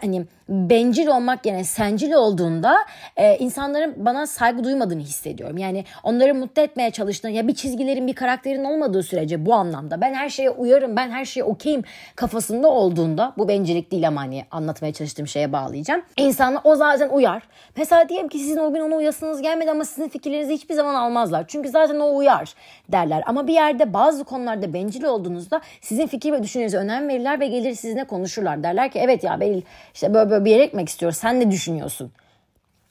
hani 0.00 0.26
bencil 0.48 1.06
olmak 1.06 1.46
yerine 1.46 1.64
sencil 1.64 2.12
olduğunda 2.12 2.76
e, 3.16 3.36
insanların 3.38 3.94
bana 3.96 4.26
saygı 4.26 4.64
duymadığını 4.64 5.00
hissediyorum. 5.00 5.58
Yani 5.58 5.84
onları 6.02 6.34
mutlu 6.34 6.62
etmeye 6.62 6.90
çalıştığında 6.90 7.32
ya 7.32 7.48
bir 7.48 7.54
çizgilerin 7.54 8.06
bir 8.06 8.14
karakterin 8.14 8.64
olmadığı 8.64 9.02
sürece 9.02 9.46
bu 9.46 9.54
anlamda 9.54 10.00
ben 10.00 10.14
her 10.14 10.28
şeye 10.28 10.50
uyarım 10.50 10.96
ben 10.96 11.10
her 11.10 11.24
şeye 11.24 11.44
okeyim 11.44 11.82
kafasında 12.16 12.68
olduğunda 12.68 13.32
bu 13.38 13.48
bencillik 13.48 13.92
değil 13.92 14.08
ama 14.08 14.20
hani 14.20 14.44
anlatmaya 14.50 14.92
çalıştığım 14.92 15.26
şeye 15.26 15.52
bağlayacağım. 15.52 16.02
İnsanlar 16.16 16.60
o 16.64 16.76
zaten 16.76 17.08
uyar. 17.08 17.42
Mesela 17.76 18.08
diyelim 18.08 18.28
ki 18.28 18.38
sizin 18.38 18.58
o 18.58 18.72
gün 18.72 18.80
ona 18.80 18.94
uyasınız 18.94 19.42
gelmedi 19.42 19.70
ama 19.70 19.84
sizin 19.84 20.08
fikirlerinizi 20.08 20.54
hiçbir 20.54 20.74
zaman 20.74 20.94
almazlar. 20.94 21.44
Çünkü 21.48 21.68
zaten 21.68 22.00
o 22.00 22.11
uyar 22.12 22.54
derler. 22.88 23.22
Ama 23.26 23.46
bir 23.46 23.52
yerde 23.52 23.92
bazı 23.92 24.24
konularda 24.24 24.74
bencil 24.74 25.04
olduğunuzda 25.04 25.60
sizin 25.80 26.06
fikir 26.06 26.32
ve 26.32 26.42
düşüncenize 26.42 26.78
önem 26.78 27.08
verirler 27.08 27.40
ve 27.40 27.46
gelir 27.46 27.74
sizinle 27.74 28.04
konuşurlar. 28.04 28.62
Derler 28.62 28.90
ki 28.90 28.98
evet 28.98 29.24
ya 29.24 29.40
Beril 29.40 29.62
işte 29.94 30.14
böyle 30.14 30.30
böyle 30.30 30.44
bir 30.44 30.50
yere 30.50 30.64
gitmek 30.64 30.88
istiyor. 30.88 31.12
Sen 31.12 31.40
ne 31.40 31.50
düşünüyorsun? 31.50 32.12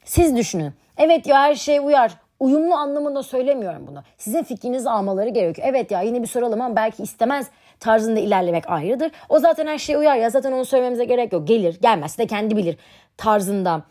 Siz 0.04 0.36
düşünün. 0.36 0.74
Evet 0.98 1.28
ya 1.28 1.42
her 1.42 1.56
şey 1.56 1.80
uyar. 1.80 2.12
Uyumlu 2.40 2.76
anlamında 2.76 3.24
söylemiyorum 3.24 3.88
bunu. 3.88 4.04
Sizin 4.18 4.44
fikrinizi 4.44 4.90
almaları 4.90 5.30
gerekiyor. 5.30 5.68
Evet 5.72 5.92
ya 5.92 6.02
yine 6.02 6.22
bir 6.22 6.28
soralım 6.28 6.62
ama 6.62 6.76
belki 6.76 7.04
istemez 7.04 7.48
tarzında 7.80 8.20
ilerlemek 8.20 8.70
ayrıdır. 8.70 9.12
O 9.30 9.40
zaten 9.40 9.68
her 9.68 9.78
şey 9.78 9.96
uyar 9.96 10.16
ya 10.16 10.30
zaten 10.30 10.52
onu 10.52 10.66
söylememize 10.66 11.06
gerek 11.06 11.34
yok. 11.34 11.48
Gelir 11.48 11.80
gelmezse 11.82 12.24
de 12.24 12.28
kendi 12.28 12.58
bilir 12.58 12.78
tarzında 13.18 13.84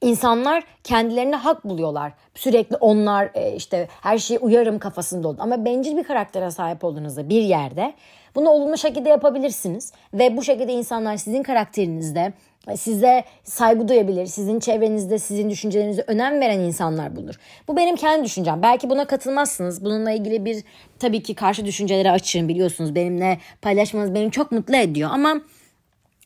İnsanlar 0.00 0.64
kendilerine 0.84 1.36
hak 1.36 1.64
buluyorlar. 1.64 2.12
Sürekli 2.34 2.76
onlar 2.76 3.30
e, 3.34 3.56
işte 3.56 3.88
her 4.00 4.18
şeye 4.18 4.38
uyarım 4.38 4.78
kafasında 4.78 5.28
oldu. 5.28 5.36
Ama 5.40 5.64
bencil 5.64 5.96
bir 5.96 6.04
karaktere 6.04 6.50
sahip 6.50 6.84
olduğunuzda 6.84 7.28
bir 7.28 7.42
yerde 7.42 7.94
bunu 8.34 8.50
olumlu 8.50 8.78
şekilde 8.78 9.08
yapabilirsiniz. 9.08 9.92
Ve 10.14 10.36
bu 10.36 10.42
şekilde 10.42 10.72
insanlar 10.72 11.16
sizin 11.16 11.42
karakterinizde 11.42 12.32
e, 12.68 12.76
size 12.76 13.24
saygı 13.44 13.88
duyabilir. 13.88 14.26
Sizin 14.26 14.60
çevrenizde 14.60 15.18
sizin 15.18 15.50
düşüncelerinize 15.50 16.04
önem 16.06 16.40
veren 16.40 16.60
insanlar 16.60 17.16
bulunur. 17.16 17.34
Bu 17.68 17.76
benim 17.76 17.96
kendi 17.96 18.24
düşüncem. 18.24 18.62
Belki 18.62 18.90
buna 18.90 19.04
katılmazsınız. 19.04 19.84
Bununla 19.84 20.10
ilgili 20.10 20.44
bir 20.44 20.64
tabii 20.98 21.22
ki 21.22 21.34
karşı 21.34 21.64
düşüncelere 21.64 22.10
açığım 22.10 22.48
biliyorsunuz. 22.48 22.94
Benimle 22.94 23.38
paylaşmanız 23.62 24.14
beni 24.14 24.30
çok 24.30 24.52
mutlu 24.52 24.76
ediyor. 24.76 25.10
Ama 25.12 25.40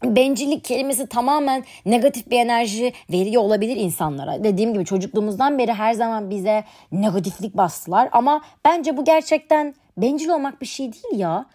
bencillik 0.03 0.65
kelimesi 0.65 1.07
tamamen 1.07 1.65
negatif 1.87 2.31
bir 2.31 2.39
enerji 2.39 2.93
veriyor 3.13 3.43
olabilir 3.43 3.77
insanlara. 3.77 4.45
Dediğim 4.45 4.73
gibi 4.73 4.85
çocukluğumuzdan 4.85 5.59
beri 5.59 5.73
her 5.73 5.93
zaman 5.93 6.31
bize 6.31 6.65
negatiflik 6.93 7.57
bastılar 7.57 8.09
ama 8.13 8.43
bence 8.65 8.97
bu 8.97 9.05
gerçekten 9.05 9.75
bencil 9.97 10.29
olmak 10.29 10.61
bir 10.61 10.67
şey 10.67 10.93
değil 10.93 11.21
ya. 11.21 11.47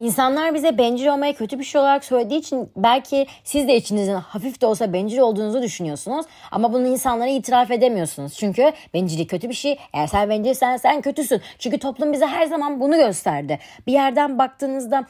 İnsanlar 0.00 0.54
bize 0.54 0.78
bencil 0.78 1.06
olmaya 1.06 1.32
kötü 1.32 1.58
bir 1.58 1.64
şey 1.64 1.80
olarak 1.80 2.04
söylediği 2.04 2.40
için 2.40 2.70
belki 2.76 3.26
siz 3.44 3.68
de 3.68 3.76
içinizden 3.76 4.14
hafif 4.14 4.60
de 4.60 4.66
olsa 4.66 4.92
bencil 4.92 5.18
olduğunuzu 5.18 5.62
düşünüyorsunuz. 5.62 6.26
Ama 6.50 6.72
bunu 6.72 6.86
insanlara 6.86 7.28
itiraf 7.28 7.70
edemiyorsunuz. 7.70 8.34
Çünkü 8.34 8.72
bencillik 8.94 9.30
kötü 9.30 9.48
bir 9.48 9.54
şey. 9.54 9.78
Eğer 9.92 10.06
sen 10.06 10.30
bencilsen 10.30 10.76
sen 10.76 11.00
kötüsün. 11.00 11.40
Çünkü 11.58 11.78
toplum 11.78 12.12
bize 12.12 12.26
her 12.26 12.46
zaman 12.46 12.80
bunu 12.80 12.96
gösterdi. 12.96 13.58
Bir 13.86 13.92
yerden 13.92 14.38
baktığınızda 14.38 15.06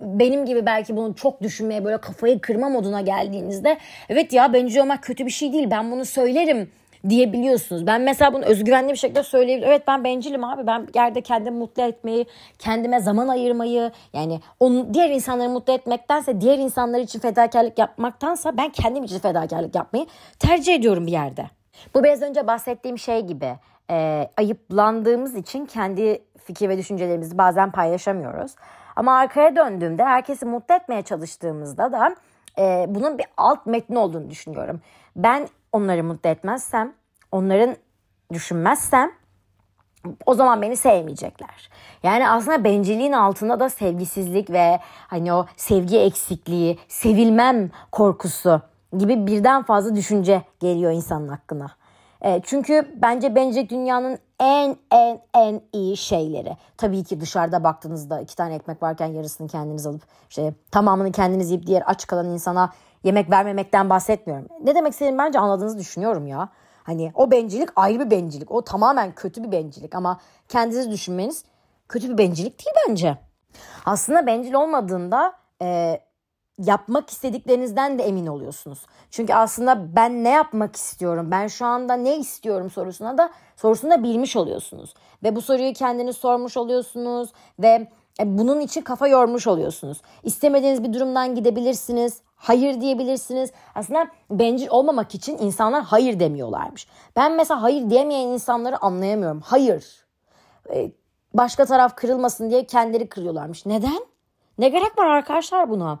benim 0.00 0.46
gibi 0.46 0.66
belki 0.66 0.96
bunu 0.96 1.14
çok 1.14 1.42
düşünmeye 1.42 1.84
böyle 1.84 1.98
kafayı 1.98 2.40
kırma 2.40 2.68
moduna 2.68 3.00
geldiğinizde 3.00 3.78
evet 4.08 4.32
ya 4.32 4.52
bencil 4.52 4.80
olmak 4.80 5.02
kötü 5.02 5.26
bir 5.26 5.30
şey 5.30 5.52
değil. 5.52 5.70
Ben 5.70 5.90
bunu 5.90 6.04
söylerim 6.04 6.70
diyebiliyorsunuz. 7.08 7.86
Ben 7.86 8.00
mesela 8.00 8.32
bunu 8.32 8.44
özgüvenli 8.44 8.92
bir 8.92 8.96
şekilde 8.96 9.22
söyleyebilirim. 9.22 9.72
Evet 9.72 9.82
ben 9.88 10.04
bencilim 10.04 10.44
abi. 10.44 10.66
Ben 10.66 10.86
yerde 10.94 11.20
kendimi 11.20 11.58
mutlu 11.58 11.82
etmeyi, 11.82 12.26
kendime 12.58 13.00
zaman 13.00 13.28
ayırmayı 13.28 13.90
yani 14.12 14.40
onu, 14.60 14.94
diğer 14.94 15.10
insanları 15.10 15.48
mutlu 15.48 15.72
etmektense 15.72 16.40
diğer 16.40 16.58
insanlar 16.58 16.98
için 16.98 17.18
fedakarlık 17.20 17.78
yapmaktansa 17.78 18.56
ben 18.56 18.70
kendim 18.70 19.04
için 19.04 19.18
fedakarlık 19.18 19.74
yapmayı 19.74 20.06
tercih 20.38 20.74
ediyorum 20.74 21.06
bir 21.06 21.12
yerde. 21.12 21.46
Bu 21.94 22.04
biraz 22.04 22.22
önce 22.22 22.46
bahsettiğim 22.46 22.98
şey 22.98 23.20
gibi 23.20 23.56
e, 23.90 24.28
ayıplandığımız 24.36 25.34
için 25.34 25.66
kendi 25.66 26.22
fikir 26.44 26.68
ve 26.68 26.78
düşüncelerimizi 26.78 27.38
bazen 27.38 27.72
paylaşamıyoruz. 27.72 28.54
Ama 28.96 29.18
arkaya 29.18 29.56
döndüğümde 29.56 30.04
herkesi 30.04 30.46
mutlu 30.46 30.74
etmeye 30.74 31.02
çalıştığımızda 31.02 31.92
da 31.92 32.16
e, 32.58 32.86
bunun 32.88 33.18
bir 33.18 33.26
alt 33.36 33.66
metni 33.66 33.98
olduğunu 33.98 34.30
düşünüyorum. 34.30 34.80
Ben 35.16 35.48
onları 35.72 36.04
mutlu 36.04 36.30
etmezsem, 36.30 36.92
onların 37.32 37.76
düşünmezsem 38.32 39.10
o 40.26 40.34
zaman 40.34 40.62
beni 40.62 40.76
sevmeyecekler. 40.76 41.70
Yani 42.02 42.28
aslında 42.28 42.64
bencilliğin 42.64 43.12
altında 43.12 43.60
da 43.60 43.68
sevgisizlik 43.68 44.50
ve 44.50 44.80
hani 45.06 45.32
o 45.32 45.46
sevgi 45.56 45.98
eksikliği, 45.98 46.78
sevilmem 46.88 47.70
korkusu 47.92 48.60
gibi 48.98 49.26
birden 49.26 49.62
fazla 49.62 49.96
düşünce 49.96 50.42
geliyor 50.60 50.92
insanın 50.92 51.28
hakkına. 51.28 51.70
E, 52.24 52.40
çünkü 52.44 52.92
bence 53.02 53.34
bencillik 53.34 53.70
dünyanın 53.70 54.18
en 54.44 54.76
en 54.90 55.20
en 55.34 55.60
iyi 55.72 55.96
şeyleri. 55.96 56.56
Tabii 56.76 57.04
ki 57.04 57.20
dışarıda 57.20 57.64
baktığınızda 57.64 58.20
iki 58.20 58.36
tane 58.36 58.54
ekmek 58.54 58.82
varken 58.82 59.06
yarısını 59.06 59.48
kendiniz 59.48 59.86
alıp 59.86 60.02
işte 60.30 60.54
tamamını 60.70 61.12
kendiniz 61.12 61.50
yiyip 61.50 61.66
diğer 61.66 61.82
aç 61.86 62.06
kalan 62.06 62.26
insana 62.26 62.72
yemek 63.04 63.30
vermemekten 63.30 63.90
bahsetmiyorum. 63.90 64.48
Ne 64.64 64.74
demek 64.74 64.92
istediğimi 64.92 65.18
bence 65.18 65.38
anladığınızı 65.38 65.78
düşünüyorum 65.78 66.26
ya. 66.26 66.48
Hani 66.82 67.12
o 67.14 67.30
bencillik 67.30 67.68
ayrı 67.76 68.00
bir 68.00 68.10
bencillik. 68.10 68.50
O 68.50 68.62
tamamen 68.64 69.12
kötü 69.12 69.42
bir 69.42 69.52
bencillik 69.52 69.94
ama 69.94 70.20
kendinizi 70.48 70.90
düşünmeniz 70.90 71.44
kötü 71.88 72.08
bir 72.08 72.18
bencillik 72.18 72.58
değil 72.58 72.76
bence. 72.88 73.18
Aslında 73.86 74.26
bencil 74.26 74.54
olmadığında 74.54 75.34
e, 75.62 76.00
yapmak 76.58 77.10
istediklerinizden 77.10 77.98
de 77.98 78.02
emin 78.02 78.26
oluyorsunuz. 78.26 78.86
Çünkü 79.10 79.34
aslında 79.34 79.96
ben 79.96 80.24
ne 80.24 80.28
yapmak 80.28 80.76
istiyorum, 80.76 81.28
ben 81.30 81.46
şu 81.46 81.66
anda 81.66 81.94
ne 81.94 82.16
istiyorum 82.16 82.70
sorusuna 82.70 83.18
da 83.18 83.30
sorusunu 83.56 83.90
da 83.90 84.02
bilmiş 84.02 84.36
oluyorsunuz. 84.36 84.94
Ve 85.22 85.36
bu 85.36 85.40
soruyu 85.40 85.72
kendiniz 85.72 86.16
sormuş 86.16 86.56
oluyorsunuz 86.56 87.32
ve 87.58 87.88
e, 88.20 88.38
bunun 88.38 88.60
için 88.60 88.82
kafa 88.82 89.08
yormuş 89.08 89.46
oluyorsunuz. 89.46 90.00
İstemediğiniz 90.22 90.84
bir 90.84 90.92
durumdan 90.92 91.34
gidebilirsiniz. 91.34 92.20
Hayır 92.36 92.80
diyebilirsiniz. 92.80 93.50
Aslında 93.74 94.06
bencil 94.30 94.68
olmamak 94.70 95.14
için 95.14 95.38
insanlar 95.38 95.82
hayır 95.82 96.20
demiyorlarmış. 96.20 96.86
Ben 97.16 97.32
mesela 97.32 97.62
hayır 97.62 97.90
diyemeyen 97.90 98.28
insanları 98.28 98.84
anlayamıyorum. 98.84 99.40
Hayır. 99.40 100.06
E, 100.74 100.92
başka 101.34 101.64
taraf 101.64 101.96
kırılmasın 101.96 102.50
diye 102.50 102.66
kendileri 102.66 103.08
kırıyorlarmış. 103.08 103.66
Neden? 103.66 104.06
Ne 104.58 104.68
gerek 104.68 104.98
var 104.98 105.06
arkadaşlar 105.06 105.70
buna? 105.70 105.98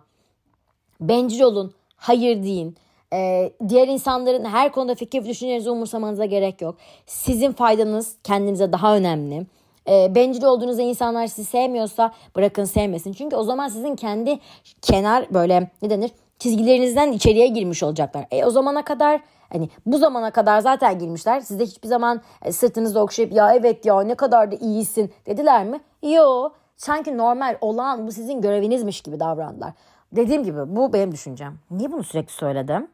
Bencil 1.08 1.40
olun. 1.40 1.74
Hayır 1.96 2.42
deyin. 2.42 2.76
Ee, 3.12 3.52
diğer 3.68 3.88
insanların 3.88 4.44
her 4.44 4.72
konuda 4.72 4.94
fikir 4.94 5.24
düşüncelerinizi 5.24 5.70
umursamanıza 5.70 6.24
gerek 6.24 6.60
yok. 6.60 6.76
Sizin 7.06 7.52
faydanız 7.52 8.16
kendinize 8.24 8.72
daha 8.72 8.96
önemli 8.96 9.46
e, 9.88 10.14
bencil 10.14 10.44
olduğunuzda 10.44 10.82
insanlar 10.82 11.26
sizi 11.26 11.50
sevmiyorsa 11.50 12.12
bırakın 12.36 12.64
sevmesin. 12.64 13.12
Çünkü 13.12 13.36
o 13.36 13.42
zaman 13.42 13.68
sizin 13.68 13.96
kendi 13.96 14.38
kenar 14.82 15.34
böyle 15.34 15.70
ne 15.82 15.90
denir 15.90 16.10
çizgilerinizden 16.38 17.12
içeriye 17.12 17.46
girmiş 17.46 17.82
olacaklar. 17.82 18.26
E 18.30 18.44
o 18.44 18.50
zamana 18.50 18.84
kadar 18.84 19.20
hani 19.52 19.68
bu 19.86 19.98
zamana 19.98 20.30
kadar 20.30 20.60
zaten 20.60 20.98
girmişler. 20.98 21.40
Siz 21.40 21.60
hiçbir 21.60 21.88
zaman 21.88 22.22
e, 22.42 22.52
sırtınızda 22.52 23.02
okşayıp 23.02 23.32
ya 23.32 23.54
evet 23.54 23.86
ya 23.86 24.00
ne 24.00 24.14
kadar 24.14 24.52
da 24.52 24.56
iyisin 24.56 25.12
dediler 25.26 25.64
mi? 25.64 25.80
Yo 26.02 26.50
sanki 26.76 27.18
normal 27.18 27.56
olan 27.60 28.06
bu 28.06 28.12
sizin 28.12 28.40
görevinizmiş 28.40 29.00
gibi 29.00 29.20
davrandılar. 29.20 29.72
Dediğim 30.16 30.44
gibi 30.44 30.76
bu 30.76 30.92
benim 30.92 31.12
düşüncem. 31.12 31.54
Niye 31.70 31.92
bunu 31.92 32.04
sürekli 32.04 32.32
söyledim? 32.32 32.88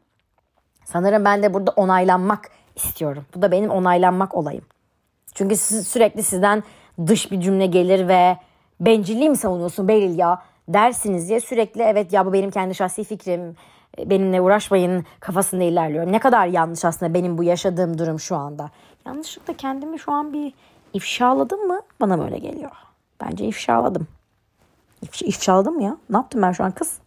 Sanırım 0.85 1.25
ben 1.25 1.43
de 1.43 1.53
burada 1.53 1.71
onaylanmak 1.71 2.49
istiyorum. 2.75 3.25
Bu 3.35 3.41
da 3.41 3.51
benim 3.51 3.69
onaylanmak 3.69 4.35
olayım. 4.35 4.65
Çünkü 5.33 5.55
siz, 5.55 5.87
sürekli 5.87 6.23
sizden 6.23 6.63
dış 7.07 7.31
bir 7.31 7.41
cümle 7.41 7.65
gelir 7.65 8.07
ve 8.07 8.37
bencilliği 8.79 9.29
mi 9.29 9.37
savunuyorsun 9.37 9.87
Beril 9.87 10.17
ya 10.17 10.41
dersiniz 10.67 11.29
diye 11.29 11.39
sürekli 11.39 11.81
evet 11.81 12.13
ya 12.13 12.25
bu 12.25 12.33
benim 12.33 12.51
kendi 12.51 12.75
şahsi 12.75 13.03
fikrim 13.03 13.55
benimle 13.99 14.41
uğraşmayın 14.41 15.05
kafasında 15.19 15.63
ilerliyorum. 15.63 16.11
Ne 16.11 16.19
kadar 16.19 16.47
yanlış 16.47 16.85
aslında 16.85 17.13
benim 17.13 17.37
bu 17.37 17.43
yaşadığım 17.43 17.97
durum 17.97 18.19
şu 18.19 18.35
anda. 18.35 18.69
Yanlışlıkla 19.05 19.53
kendimi 19.53 19.99
şu 19.99 20.11
an 20.11 20.33
bir 20.33 20.53
ifşaladım 20.93 21.67
mı? 21.67 21.81
Bana 22.01 22.19
böyle 22.19 22.37
geliyor. 22.37 22.71
Bence 23.21 23.45
ifşaladım. 23.45 24.07
İf 25.01 25.21
ifşaladım 25.21 25.79
ya. 25.79 25.97
Ne 26.09 26.17
yaptım 26.17 26.41
ben 26.41 26.51
şu 26.51 26.63
an 26.63 26.71
kız? 26.71 26.99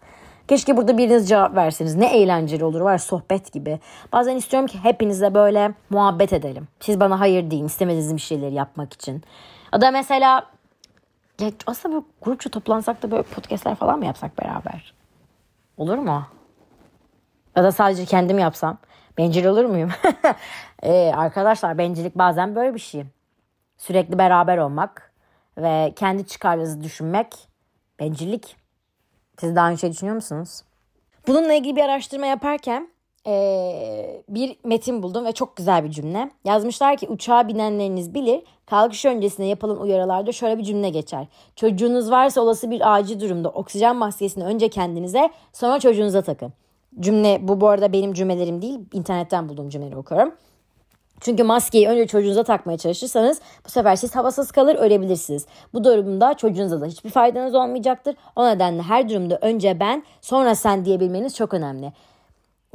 Keşke 0.49 0.77
burada 0.77 0.99
biriniz 0.99 1.29
cevap 1.29 1.57
verseniz. 1.57 1.95
Ne 1.95 2.17
eğlenceli 2.17 2.65
olur 2.65 2.81
var 2.81 2.99
sohbet 2.99 3.53
gibi. 3.53 3.81
Bazen 4.13 4.37
istiyorum 4.37 4.67
ki 4.67 4.79
hepinizle 4.83 5.35
böyle 5.35 5.75
muhabbet 5.91 6.33
edelim. 6.33 6.69
Siz 6.81 7.01
bana 7.01 7.21
hayır 7.21 7.51
deyin 7.51 7.67
istemediğiniz 7.67 8.15
bir 8.15 8.21
şeyleri 8.21 8.55
yapmak 8.55 8.93
için. 8.93 9.23
O 9.73 9.81
da 9.81 9.91
mesela 9.91 10.47
ya 11.41 11.51
aslında 11.67 11.95
böyle 11.95 12.07
grupça 12.23 12.51
toplansak 12.51 13.03
da 13.03 13.11
böyle 13.11 13.23
podcastler 13.23 13.75
falan 13.75 13.99
mı 13.99 14.07
yapsak 14.07 14.39
beraber? 14.39 14.95
Olur 15.77 15.99
mu? 15.99 16.27
Ya 17.57 17.65
da 17.65 17.73
sadece 17.73 18.05
kendim 18.05 18.39
yapsam. 18.39 18.79
Bencil 19.19 19.45
olur 19.45 19.65
muyum? 19.65 19.91
ee, 20.83 21.13
arkadaşlar 21.17 21.79
bencillik 21.79 22.15
bazen 22.15 22.55
böyle 22.55 22.75
bir 22.75 22.81
şey. 22.81 23.05
Sürekli 23.79 24.19
beraber 24.19 24.59
olmak 24.59 25.13
ve 25.59 25.93
kendi 25.97 26.27
çıkarlarınızı 26.27 26.83
düşünmek 26.83 27.49
bencillik. 28.01 28.64
Siz 29.41 29.57
daha 29.57 29.67
aynı 29.67 29.79
şey 29.79 29.91
düşünüyor 29.91 30.15
musunuz? 30.15 30.63
Bununla 31.29 31.55
ilgili 31.55 31.77
bir 31.77 31.83
araştırma 31.83 32.27
yaparken 32.27 32.89
ee, 33.27 34.23
bir 34.29 34.57
metin 34.65 35.03
buldum 35.03 35.25
ve 35.25 35.33
çok 35.33 35.57
güzel 35.57 35.85
bir 35.85 35.91
cümle. 35.91 36.31
Yazmışlar 36.45 36.97
ki 36.97 37.09
uçağa 37.09 37.49
binenleriniz 37.49 38.15
bilir 38.15 38.43
kalkış 38.67 39.05
öncesinde 39.05 39.47
yapılan 39.47 39.81
uyarılarda 39.81 40.33
şöyle 40.33 40.59
bir 40.59 40.63
cümle 40.63 40.89
geçer. 40.89 41.27
Çocuğunuz 41.57 42.11
varsa 42.11 42.41
olası 42.41 42.71
bir 42.71 42.95
acil 42.95 43.21
durumda 43.21 43.49
oksijen 43.49 43.97
maskesini 43.97 44.45
önce 44.45 44.69
kendinize 44.69 45.31
sonra 45.53 45.81
çocuğunuza 45.81 46.23
takın. 46.23 46.53
Cümle 47.01 47.39
bu 47.43 47.61
bu 47.61 47.69
arada 47.69 47.93
benim 47.93 48.13
cümlelerim 48.13 48.63
değil 48.63 48.81
internetten 48.93 49.49
bulduğum 49.49 49.69
cümleleri 49.69 49.97
okuyorum. 49.97 50.35
Çünkü 51.25 51.43
maskeyi 51.43 51.89
önce 51.89 52.07
çocuğunuza 52.07 52.45
takmaya 52.45 52.79
çalışırsanız 52.79 53.41
bu 53.67 53.71
sefer 53.71 53.97
siz 53.97 54.17
havasız 54.17 54.51
kalır 54.51 54.75
ölebilirsiniz. 54.75 55.47
Bu 55.75 55.85
durumda 55.85 56.35
çocuğunuza 56.35 56.81
da 56.81 56.87
hiçbir 56.87 57.11
faydanız 57.11 57.55
olmayacaktır. 57.55 58.17
O 58.37 58.47
nedenle 58.47 58.83
her 58.83 59.09
durumda 59.09 59.39
önce 59.43 59.81
ben 59.81 60.05
sonra 60.21 60.55
sen 60.55 60.85
diyebilmeniz 60.85 61.37
çok 61.37 61.55
önemli. 61.55 61.93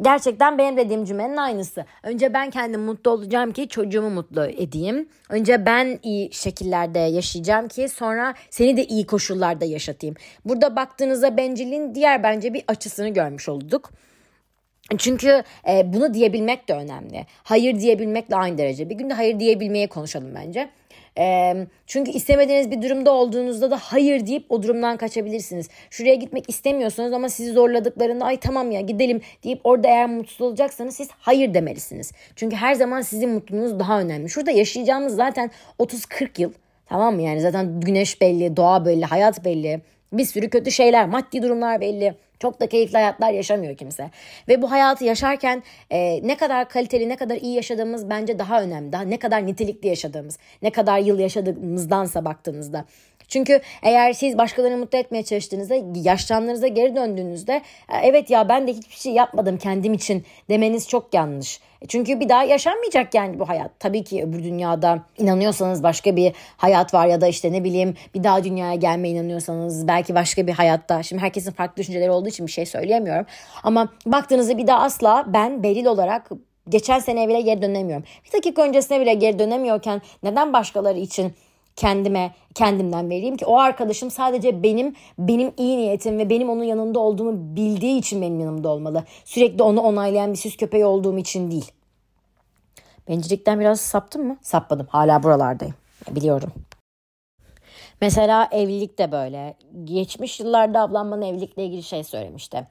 Gerçekten 0.01 0.57
benim 0.57 0.77
dediğim 0.77 1.05
cümlenin 1.05 1.37
aynısı. 1.37 1.85
Önce 2.03 2.33
ben 2.33 2.49
kendim 2.49 2.81
mutlu 2.81 3.11
olacağım 3.11 3.51
ki 3.51 3.67
çocuğumu 3.67 4.09
mutlu 4.09 4.45
edeyim. 4.45 5.09
Önce 5.29 5.65
ben 5.65 5.99
iyi 6.03 6.33
şekillerde 6.33 6.99
yaşayacağım 6.99 7.67
ki 7.67 7.89
sonra 7.89 8.33
seni 8.49 8.77
de 8.77 8.85
iyi 8.85 9.05
koşullarda 9.05 9.65
yaşatayım. 9.65 10.15
Burada 10.45 10.75
baktığınızda 10.75 11.37
bencilliğin 11.37 11.95
diğer 11.95 12.23
bence 12.23 12.53
bir 12.53 12.63
açısını 12.67 13.09
görmüş 13.09 13.49
olduk. 13.49 13.91
Çünkü 14.98 15.43
e, 15.69 15.93
bunu 15.93 16.13
diyebilmek 16.13 16.69
de 16.69 16.74
önemli. 16.74 17.25
Hayır 17.43 17.79
diyebilmek 17.79 18.31
de 18.31 18.36
aynı 18.36 18.58
derece. 18.58 18.89
Bir 18.89 18.96
gün 18.96 19.10
de 19.10 19.13
hayır 19.13 19.39
diyebilmeye 19.39 19.88
konuşalım 19.88 20.36
bence. 20.36 20.69
E, 21.17 21.55
çünkü 21.88 22.12
istemediğiniz 22.12 22.72
bir 22.72 22.81
durumda 22.81 23.12
olduğunuzda 23.12 23.72
da 23.72 23.77
hayır 23.77 24.25
deyip 24.25 24.46
o 24.50 24.63
durumdan 24.63 24.98
kaçabilirsiniz. 24.98 25.69
Şuraya 25.89 26.15
gitmek 26.15 26.50
istemiyorsanız 26.50 27.13
ama 27.13 27.29
sizi 27.29 27.51
zorladıklarında 27.51 28.25
ay 28.25 28.38
tamam 28.39 28.72
ya 28.72 28.81
gidelim 28.81 29.22
deyip 29.43 29.62
orada 29.63 29.88
eğer 29.88 30.10
mutsuz 30.10 30.41
olacaksanız 30.41 30.96
siz 30.96 31.10
hayır 31.19 31.53
demelisiniz. 31.53 32.12
Çünkü 32.36 32.55
her 32.55 32.74
zaman 32.74 33.01
sizin 33.01 33.29
mutluluğunuz 33.29 33.79
daha 33.79 34.01
önemli. 34.01 34.29
Şurada 34.29 34.51
yaşayacağımız 34.51 35.15
zaten 35.15 35.51
30-40 35.79 36.41
yıl. 36.41 36.53
Tamam 36.86 37.15
mı? 37.15 37.22
Yani 37.22 37.41
zaten 37.41 37.79
güneş 37.79 38.22
belli, 38.22 38.58
doğa 38.58 38.86
belli, 38.86 39.05
hayat 39.05 39.46
belli. 39.46 39.81
Bir 40.13 40.25
sürü 40.25 40.50
kötü 40.50 40.72
şeyler, 40.72 41.05
maddi 41.05 41.43
durumlar 41.43 41.81
belli. 41.81 42.15
Çok 42.39 42.60
da 42.60 42.67
keyifli 42.67 42.98
hayatlar 42.98 43.31
yaşamıyor 43.31 43.77
kimse. 43.77 44.10
Ve 44.48 44.62
bu 44.62 44.72
hayatı 44.72 45.05
yaşarken 45.05 45.63
e, 45.91 46.27
ne 46.27 46.38
kadar 46.38 46.69
kaliteli, 46.69 47.10
ne 47.10 47.15
kadar 47.15 47.36
iyi 47.36 47.55
yaşadığımız 47.55 48.10
bence 48.10 48.39
daha 48.39 48.62
önemli. 48.62 48.91
Daha 48.91 49.01
ne 49.01 49.19
kadar 49.19 49.48
nitelikli 49.48 49.88
yaşadığımız, 49.88 50.38
ne 50.62 50.69
kadar 50.69 51.00
yıl 51.00 51.19
yaşadığımızdansa 51.19 52.25
baktığınızda. 52.25 52.86
Çünkü 53.29 53.62
eğer 53.84 54.13
siz 54.13 54.38
başkalarını 54.38 54.77
mutlu 54.77 54.98
etmeye 54.98 55.24
çalıştığınızda, 55.24 55.75
yaşlandığınızda 55.96 56.67
geri 56.67 56.96
döndüğünüzde 56.96 57.53
e, 57.89 57.98
evet 58.03 58.29
ya 58.29 58.50
ben 58.50 58.67
de 58.67 58.74
hiçbir 58.74 58.96
şey 58.96 59.13
yapmadım 59.13 59.58
kendim 59.58 59.93
için 59.93 60.25
demeniz 60.50 60.88
çok 60.88 61.13
yanlış. 61.13 61.60
E, 61.81 61.88
çünkü 61.88 62.19
bir 62.19 62.29
daha 62.29 62.43
yaşanmayacak 62.43 63.13
yani 63.13 63.39
bu 63.39 63.50
hayat. 63.50 63.72
Tabii 63.79 64.03
ki 64.03 64.24
öbür 64.24 64.43
dünyada 64.43 65.03
inanıyorsanız 65.17 65.84
başka 65.84 66.15
bir 66.15 66.34
hayat 66.58 66.93
var 66.93 67.08
ya 67.08 67.22
da 67.22 67.27
işte 67.27 67.51
ne 67.51 67.63
bileyim 67.63 67.96
bir 68.15 68.24
daha 68.24 68.43
dünyaya 68.43 68.75
gelme 68.75 69.10
inanıyorsanız 69.10 69.88
belki 69.88 70.15
başka 70.15 70.48
bir 70.48 70.53
hayatta. 70.53 71.03
Şimdi 71.03 71.22
herkesin 71.22 71.51
farklı 71.51 71.77
düşünceleri 71.77 72.12
olduğu 72.12 72.28
için 72.29 72.48
bir 72.48 72.51
şey 72.51 72.65
söyleyemiyorum. 72.65 73.25
Ama 73.63 73.89
baktığınızda 74.05 74.57
bir 74.57 74.67
daha 74.67 74.79
asla 74.81 75.25
ben 75.27 75.63
Beril 75.63 75.86
olarak 75.86 76.29
geçen 76.69 77.00
sene 77.00 77.27
bile 77.27 77.41
geri 77.41 77.62
dönemiyorum. 77.62 78.05
Bir 78.25 78.38
dakika 78.38 78.62
öncesine 78.62 79.01
bile 79.01 79.13
geri 79.13 79.39
dönemiyorken 79.39 80.01
neden 80.24 80.53
başkaları 80.53 81.00
için 81.00 81.33
kendime 81.75 82.31
kendimden 82.55 83.09
vereyim 83.09 83.38
ki 83.38 83.45
o 83.45 83.57
arkadaşım 83.57 84.12
sadece 84.12 84.63
benim 84.63 84.95
benim 85.19 85.51
iyi 85.58 85.77
niyetim 85.77 86.17
ve 86.17 86.30
benim 86.30 86.49
onun 86.49 86.63
yanında 86.63 86.99
olduğumu 86.99 87.56
bildiği 87.56 87.99
için 87.99 88.21
benim 88.21 88.39
yanımda 88.39 88.69
olmalı. 88.69 89.03
Sürekli 89.25 89.63
onu 89.63 89.82
onaylayan 89.82 90.32
bir 90.32 90.38
süs 90.38 90.58
köpeği 90.58 90.86
olduğum 90.86 91.17
için 91.17 91.51
değil. 91.51 91.71
Bencillikten 93.08 93.60
biraz 93.60 93.82
saptım 93.82 94.27
mı? 94.27 94.38
Sapmadım. 94.41 94.88
Hala 94.89 95.23
buralardayım. 95.23 95.75
Biliyorum. 96.12 96.49
Mesela 98.01 98.47
evlilik 98.51 98.97
de 98.97 99.12
böyle. 99.12 99.55
Geçmiş 99.83 100.39
yıllarda 100.39 100.81
ablam 100.81 101.12
bana 101.12 101.25
evlilikle 101.25 101.65
ilgili 101.65 101.83
şey 101.83 102.03
söylemişti. 102.03 102.67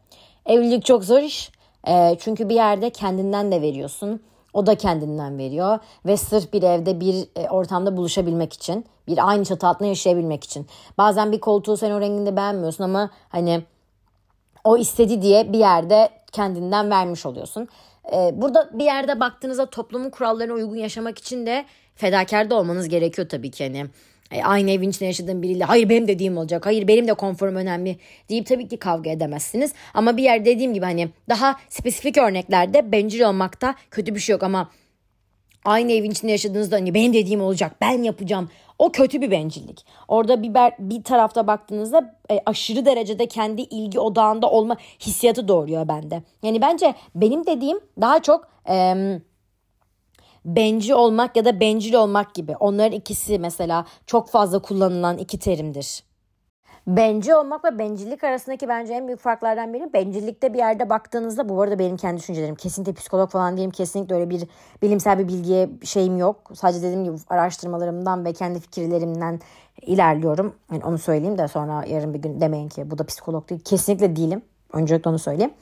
Evlilik 0.46 0.84
çok 0.84 1.04
zor 1.04 1.20
iş. 1.20 1.50
E, 1.88 2.16
çünkü 2.20 2.48
bir 2.48 2.54
yerde 2.54 2.90
kendinden 2.90 3.52
de 3.52 3.62
veriyorsun. 3.62 4.22
O 4.52 4.66
da 4.66 4.74
kendinden 4.74 5.38
veriyor 5.38 5.78
ve 6.06 6.16
sırf 6.16 6.52
bir 6.52 6.62
evde 6.62 7.00
bir 7.00 7.28
e, 7.36 7.48
ortamda 7.48 7.96
buluşabilmek 7.96 8.52
için, 8.52 8.84
bir 9.06 9.28
aynı 9.28 9.44
çatı 9.44 9.66
altında 9.66 9.88
yaşayabilmek 9.88 10.44
için. 10.44 10.66
Bazen 10.98 11.32
bir 11.32 11.40
koltuğu 11.40 11.76
sen 11.76 11.90
o 11.90 12.00
renginde 12.00 12.36
beğenmiyorsun 12.36 12.84
ama 12.84 13.10
hani 13.28 13.62
o 14.64 14.76
istedi 14.76 15.22
diye 15.22 15.52
bir 15.52 15.58
yerde 15.58 16.08
kendinden 16.32 16.90
vermiş 16.90 17.26
oluyorsun. 17.26 17.68
Ee, 18.12 18.30
burada 18.34 18.70
bir 18.72 18.84
yerde 18.84 19.20
baktığınızda 19.20 19.66
toplumun 19.66 20.10
kurallarına 20.10 20.52
uygun 20.52 20.76
yaşamak 20.76 21.18
için 21.18 21.46
de 21.46 21.64
fedakar 21.94 22.50
da 22.50 22.54
olmanız 22.54 22.88
gerekiyor 22.88 23.28
tabii 23.28 23.50
ki. 23.50 23.64
Hani 23.66 23.86
e, 24.30 24.42
aynı 24.42 24.70
evin 24.70 24.90
içinde 24.90 25.04
yaşadığım 25.04 25.42
biriyle 25.42 25.64
hayır 25.64 25.88
benim 25.88 26.08
dediğim 26.08 26.38
olacak 26.38 26.66
hayır 26.66 26.88
benim 26.88 27.08
de 27.08 27.14
konforum 27.14 27.56
önemli 27.56 27.96
deyip 28.28 28.46
tabii 28.46 28.68
ki 28.68 28.76
kavga 28.76 29.10
edemezsiniz. 29.10 29.72
Ama 29.94 30.16
bir 30.16 30.22
yer 30.22 30.44
dediğim 30.44 30.74
gibi 30.74 30.84
hani 30.84 31.08
daha 31.28 31.56
spesifik 31.68 32.18
örneklerde 32.18 32.92
bencil 32.92 33.20
olmakta 33.20 33.74
kötü 33.90 34.14
bir 34.14 34.20
şey 34.20 34.32
yok 34.32 34.42
ama 34.42 34.70
aynı 35.64 35.92
evin 35.92 36.10
içinde 36.10 36.32
yaşadığınızda 36.32 36.76
hani 36.76 36.94
benim 36.94 37.12
dediğim 37.12 37.40
olacak 37.40 37.76
ben 37.80 38.02
yapacağım 38.02 38.50
o 38.78 38.92
kötü 38.92 39.20
bir 39.20 39.30
bencillik. 39.30 39.86
Orada 40.08 40.42
bir, 40.42 40.50
bir 40.78 41.02
tarafta 41.02 41.46
baktığınızda 41.46 42.14
e, 42.30 42.40
aşırı 42.46 42.86
derecede 42.86 43.26
kendi 43.26 43.62
ilgi 43.62 44.00
odağında 44.00 44.50
olma 44.50 44.76
hissiyatı 45.00 45.48
doğuruyor 45.48 45.88
bende. 45.88 46.22
Yani 46.42 46.60
bence 46.60 46.94
benim 47.14 47.46
dediğim 47.46 47.80
daha 48.00 48.22
çok... 48.22 48.48
E, 48.68 48.94
benci 50.44 50.94
olmak 50.94 51.37
ya 51.37 51.44
da 51.44 51.61
bencil 51.61 51.94
olmak 51.94 52.35
gibi. 52.35 52.57
Onların 52.57 52.92
ikisi 52.92 53.38
mesela 53.38 53.85
çok 54.07 54.29
fazla 54.29 54.59
kullanılan 54.59 55.18
iki 55.18 55.38
terimdir. 55.38 56.09
Benci 56.88 57.35
olmak 57.35 57.64
ve 57.64 57.79
bencillik 57.79 58.24
arasındaki 58.24 58.68
bence 58.68 58.94
en 58.94 59.07
büyük 59.07 59.20
farklardan 59.20 59.74
biri 59.74 59.92
bencillikte 59.92 60.53
bir 60.55 60.59
yerde 60.59 60.90
baktığınızda 60.90 61.48
bu 61.48 61.62
arada 61.62 61.79
benim 61.79 61.96
kendi 61.96 62.20
düşüncelerim 62.20 62.55
kesinlikle 62.55 62.92
psikolog 62.92 63.31
falan 63.31 63.57
değilim 63.57 63.70
kesinlikle 63.70 64.14
öyle 64.14 64.31
bir 64.31 64.42
bilimsel 64.83 65.18
bir 65.18 65.29
bilgiye 65.29 65.70
şeyim 65.85 66.18
yok. 66.18 66.51
Sadece 66.55 66.83
dediğim 66.83 67.05
gibi 67.05 67.16
araştırmalarımdan 67.29 68.24
ve 68.24 68.33
kendi 68.33 68.61
fikirlerimden 68.61 69.40
ilerliyorum. 69.83 70.55
Yani 70.72 70.85
onu 70.85 70.98
söyleyeyim 70.98 71.38
de 71.38 71.48
sonra 71.48 71.85
yarın 71.85 72.14
bir 72.14 72.18
gün 72.18 72.40
demeyin 72.40 72.68
ki 72.68 72.90
bu 72.90 72.98
da 72.98 73.05
psikolog 73.05 73.51
değil. 73.51 73.61
Kesinlikle 73.64 74.16
değilim. 74.16 74.42
Öncelikle 74.72 75.11
onu 75.11 75.18
söyleyeyim. 75.18 75.53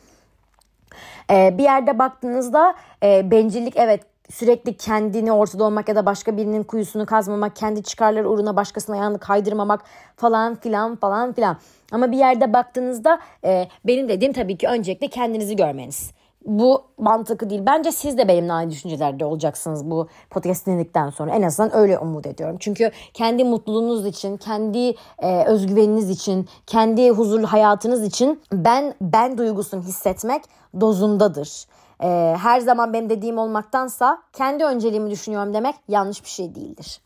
Ee, 1.30 1.58
bir 1.58 1.62
yerde 1.62 1.98
baktığınızda 1.98 2.74
e, 3.02 3.30
bencillik 3.30 3.76
evet 3.76 4.00
sürekli 4.30 4.76
kendini 4.76 5.32
ortada 5.32 5.64
olmak 5.64 5.88
ya 5.88 5.96
da 5.96 6.06
başka 6.06 6.36
birinin 6.36 6.62
kuyusunu 6.62 7.06
kazmamak, 7.06 7.56
kendi 7.56 7.82
çıkarları 7.82 8.30
uğruna 8.30 8.56
başkasının 8.56 8.96
ayağını 8.96 9.18
kaydırmamak 9.18 9.80
falan 10.16 10.54
filan 10.54 10.96
falan 10.96 11.32
filan. 11.32 11.56
Ama 11.92 12.12
bir 12.12 12.16
yerde 12.16 12.52
baktığınızda 12.52 13.20
e, 13.44 13.68
benim 13.86 14.08
dediğim 14.08 14.32
tabii 14.32 14.56
ki 14.56 14.68
öncelikle 14.68 15.08
kendinizi 15.08 15.56
görmeniz. 15.56 16.10
Bu 16.46 16.82
mantıklı 16.98 17.50
değil. 17.50 17.62
Bence 17.66 17.92
siz 17.92 18.18
de 18.18 18.28
benimle 18.28 18.52
aynı 18.52 18.70
düşüncelerde 18.70 19.24
olacaksınız 19.24 19.90
bu 19.90 20.08
podcast 20.30 20.66
dinledikten 20.66 21.10
sonra. 21.10 21.30
En 21.30 21.42
azından 21.42 21.76
öyle 21.76 21.98
umut 21.98 22.26
ediyorum. 22.26 22.56
Çünkü 22.60 22.90
kendi 23.14 23.44
mutluluğunuz 23.44 24.06
için, 24.06 24.36
kendi 24.36 24.94
e, 25.18 25.44
özgüveniniz 25.44 26.10
için, 26.10 26.48
kendi 26.66 27.10
huzurlu 27.10 27.46
hayatınız 27.46 28.04
için 28.04 28.40
ben 28.52 28.94
ben 29.00 29.38
duygusunu 29.38 29.82
hissetmek 29.82 30.42
dozundadır 30.80 31.66
e, 32.02 32.36
her 32.42 32.60
zaman 32.60 32.92
benim 32.92 33.10
dediğim 33.10 33.38
olmaktansa 33.38 34.22
kendi 34.32 34.64
önceliğimi 34.64 35.10
düşünüyorum 35.10 35.54
demek 35.54 35.74
yanlış 35.88 36.24
bir 36.24 36.28
şey 36.28 36.54
değildir. 36.54 37.00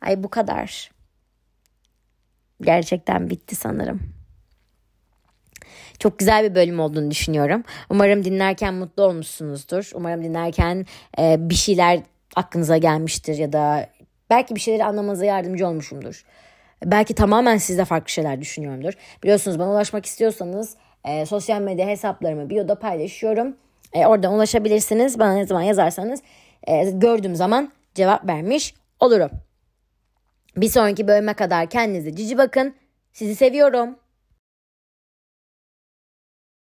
Ay 0.00 0.22
bu 0.22 0.28
kadar. 0.28 0.90
Gerçekten 2.60 3.30
bitti 3.30 3.56
sanırım. 3.56 4.00
Çok 5.98 6.18
güzel 6.18 6.50
bir 6.50 6.54
bölüm 6.54 6.80
olduğunu 6.80 7.10
düşünüyorum. 7.10 7.64
Umarım 7.90 8.24
dinlerken 8.24 8.74
mutlu 8.74 9.02
olmuşsunuzdur. 9.02 9.90
Umarım 9.94 10.22
dinlerken 10.22 10.86
e, 11.18 11.36
bir 11.50 11.54
şeyler 11.54 12.00
aklınıza 12.36 12.76
gelmiştir 12.76 13.38
ya 13.38 13.52
da 13.52 13.90
belki 14.30 14.54
bir 14.54 14.60
şeyleri 14.60 14.84
anlamanıza 14.84 15.24
yardımcı 15.24 15.68
olmuşumdur. 15.68 16.24
Belki 16.84 17.14
tamamen 17.14 17.56
sizde 17.56 17.84
farklı 17.84 18.10
şeyler 18.10 18.40
düşünüyorumdur. 18.40 18.92
Biliyorsunuz 19.22 19.58
bana 19.58 19.70
ulaşmak 19.70 20.06
istiyorsanız 20.06 20.76
e, 21.04 21.26
sosyal 21.26 21.60
medya 21.60 21.86
hesaplarımı 21.86 22.50
bioda 22.50 22.78
paylaşıyorum. 22.78 23.56
E, 23.92 24.06
oradan 24.06 24.34
ulaşabilirsiniz. 24.34 25.18
Bana 25.18 25.32
ne 25.32 25.46
zaman 25.46 25.62
yazarsanız 25.62 26.22
e, 26.66 26.90
gördüğüm 26.90 27.36
zaman 27.36 27.72
cevap 27.94 28.26
vermiş 28.26 28.74
olurum. 29.00 29.30
Bir 30.56 30.68
sonraki 30.68 31.08
bölüme 31.08 31.34
kadar 31.34 31.70
kendinize 31.70 32.16
cici 32.16 32.38
bakın. 32.38 32.74
Sizi 33.12 33.34
seviyorum. 33.36 33.98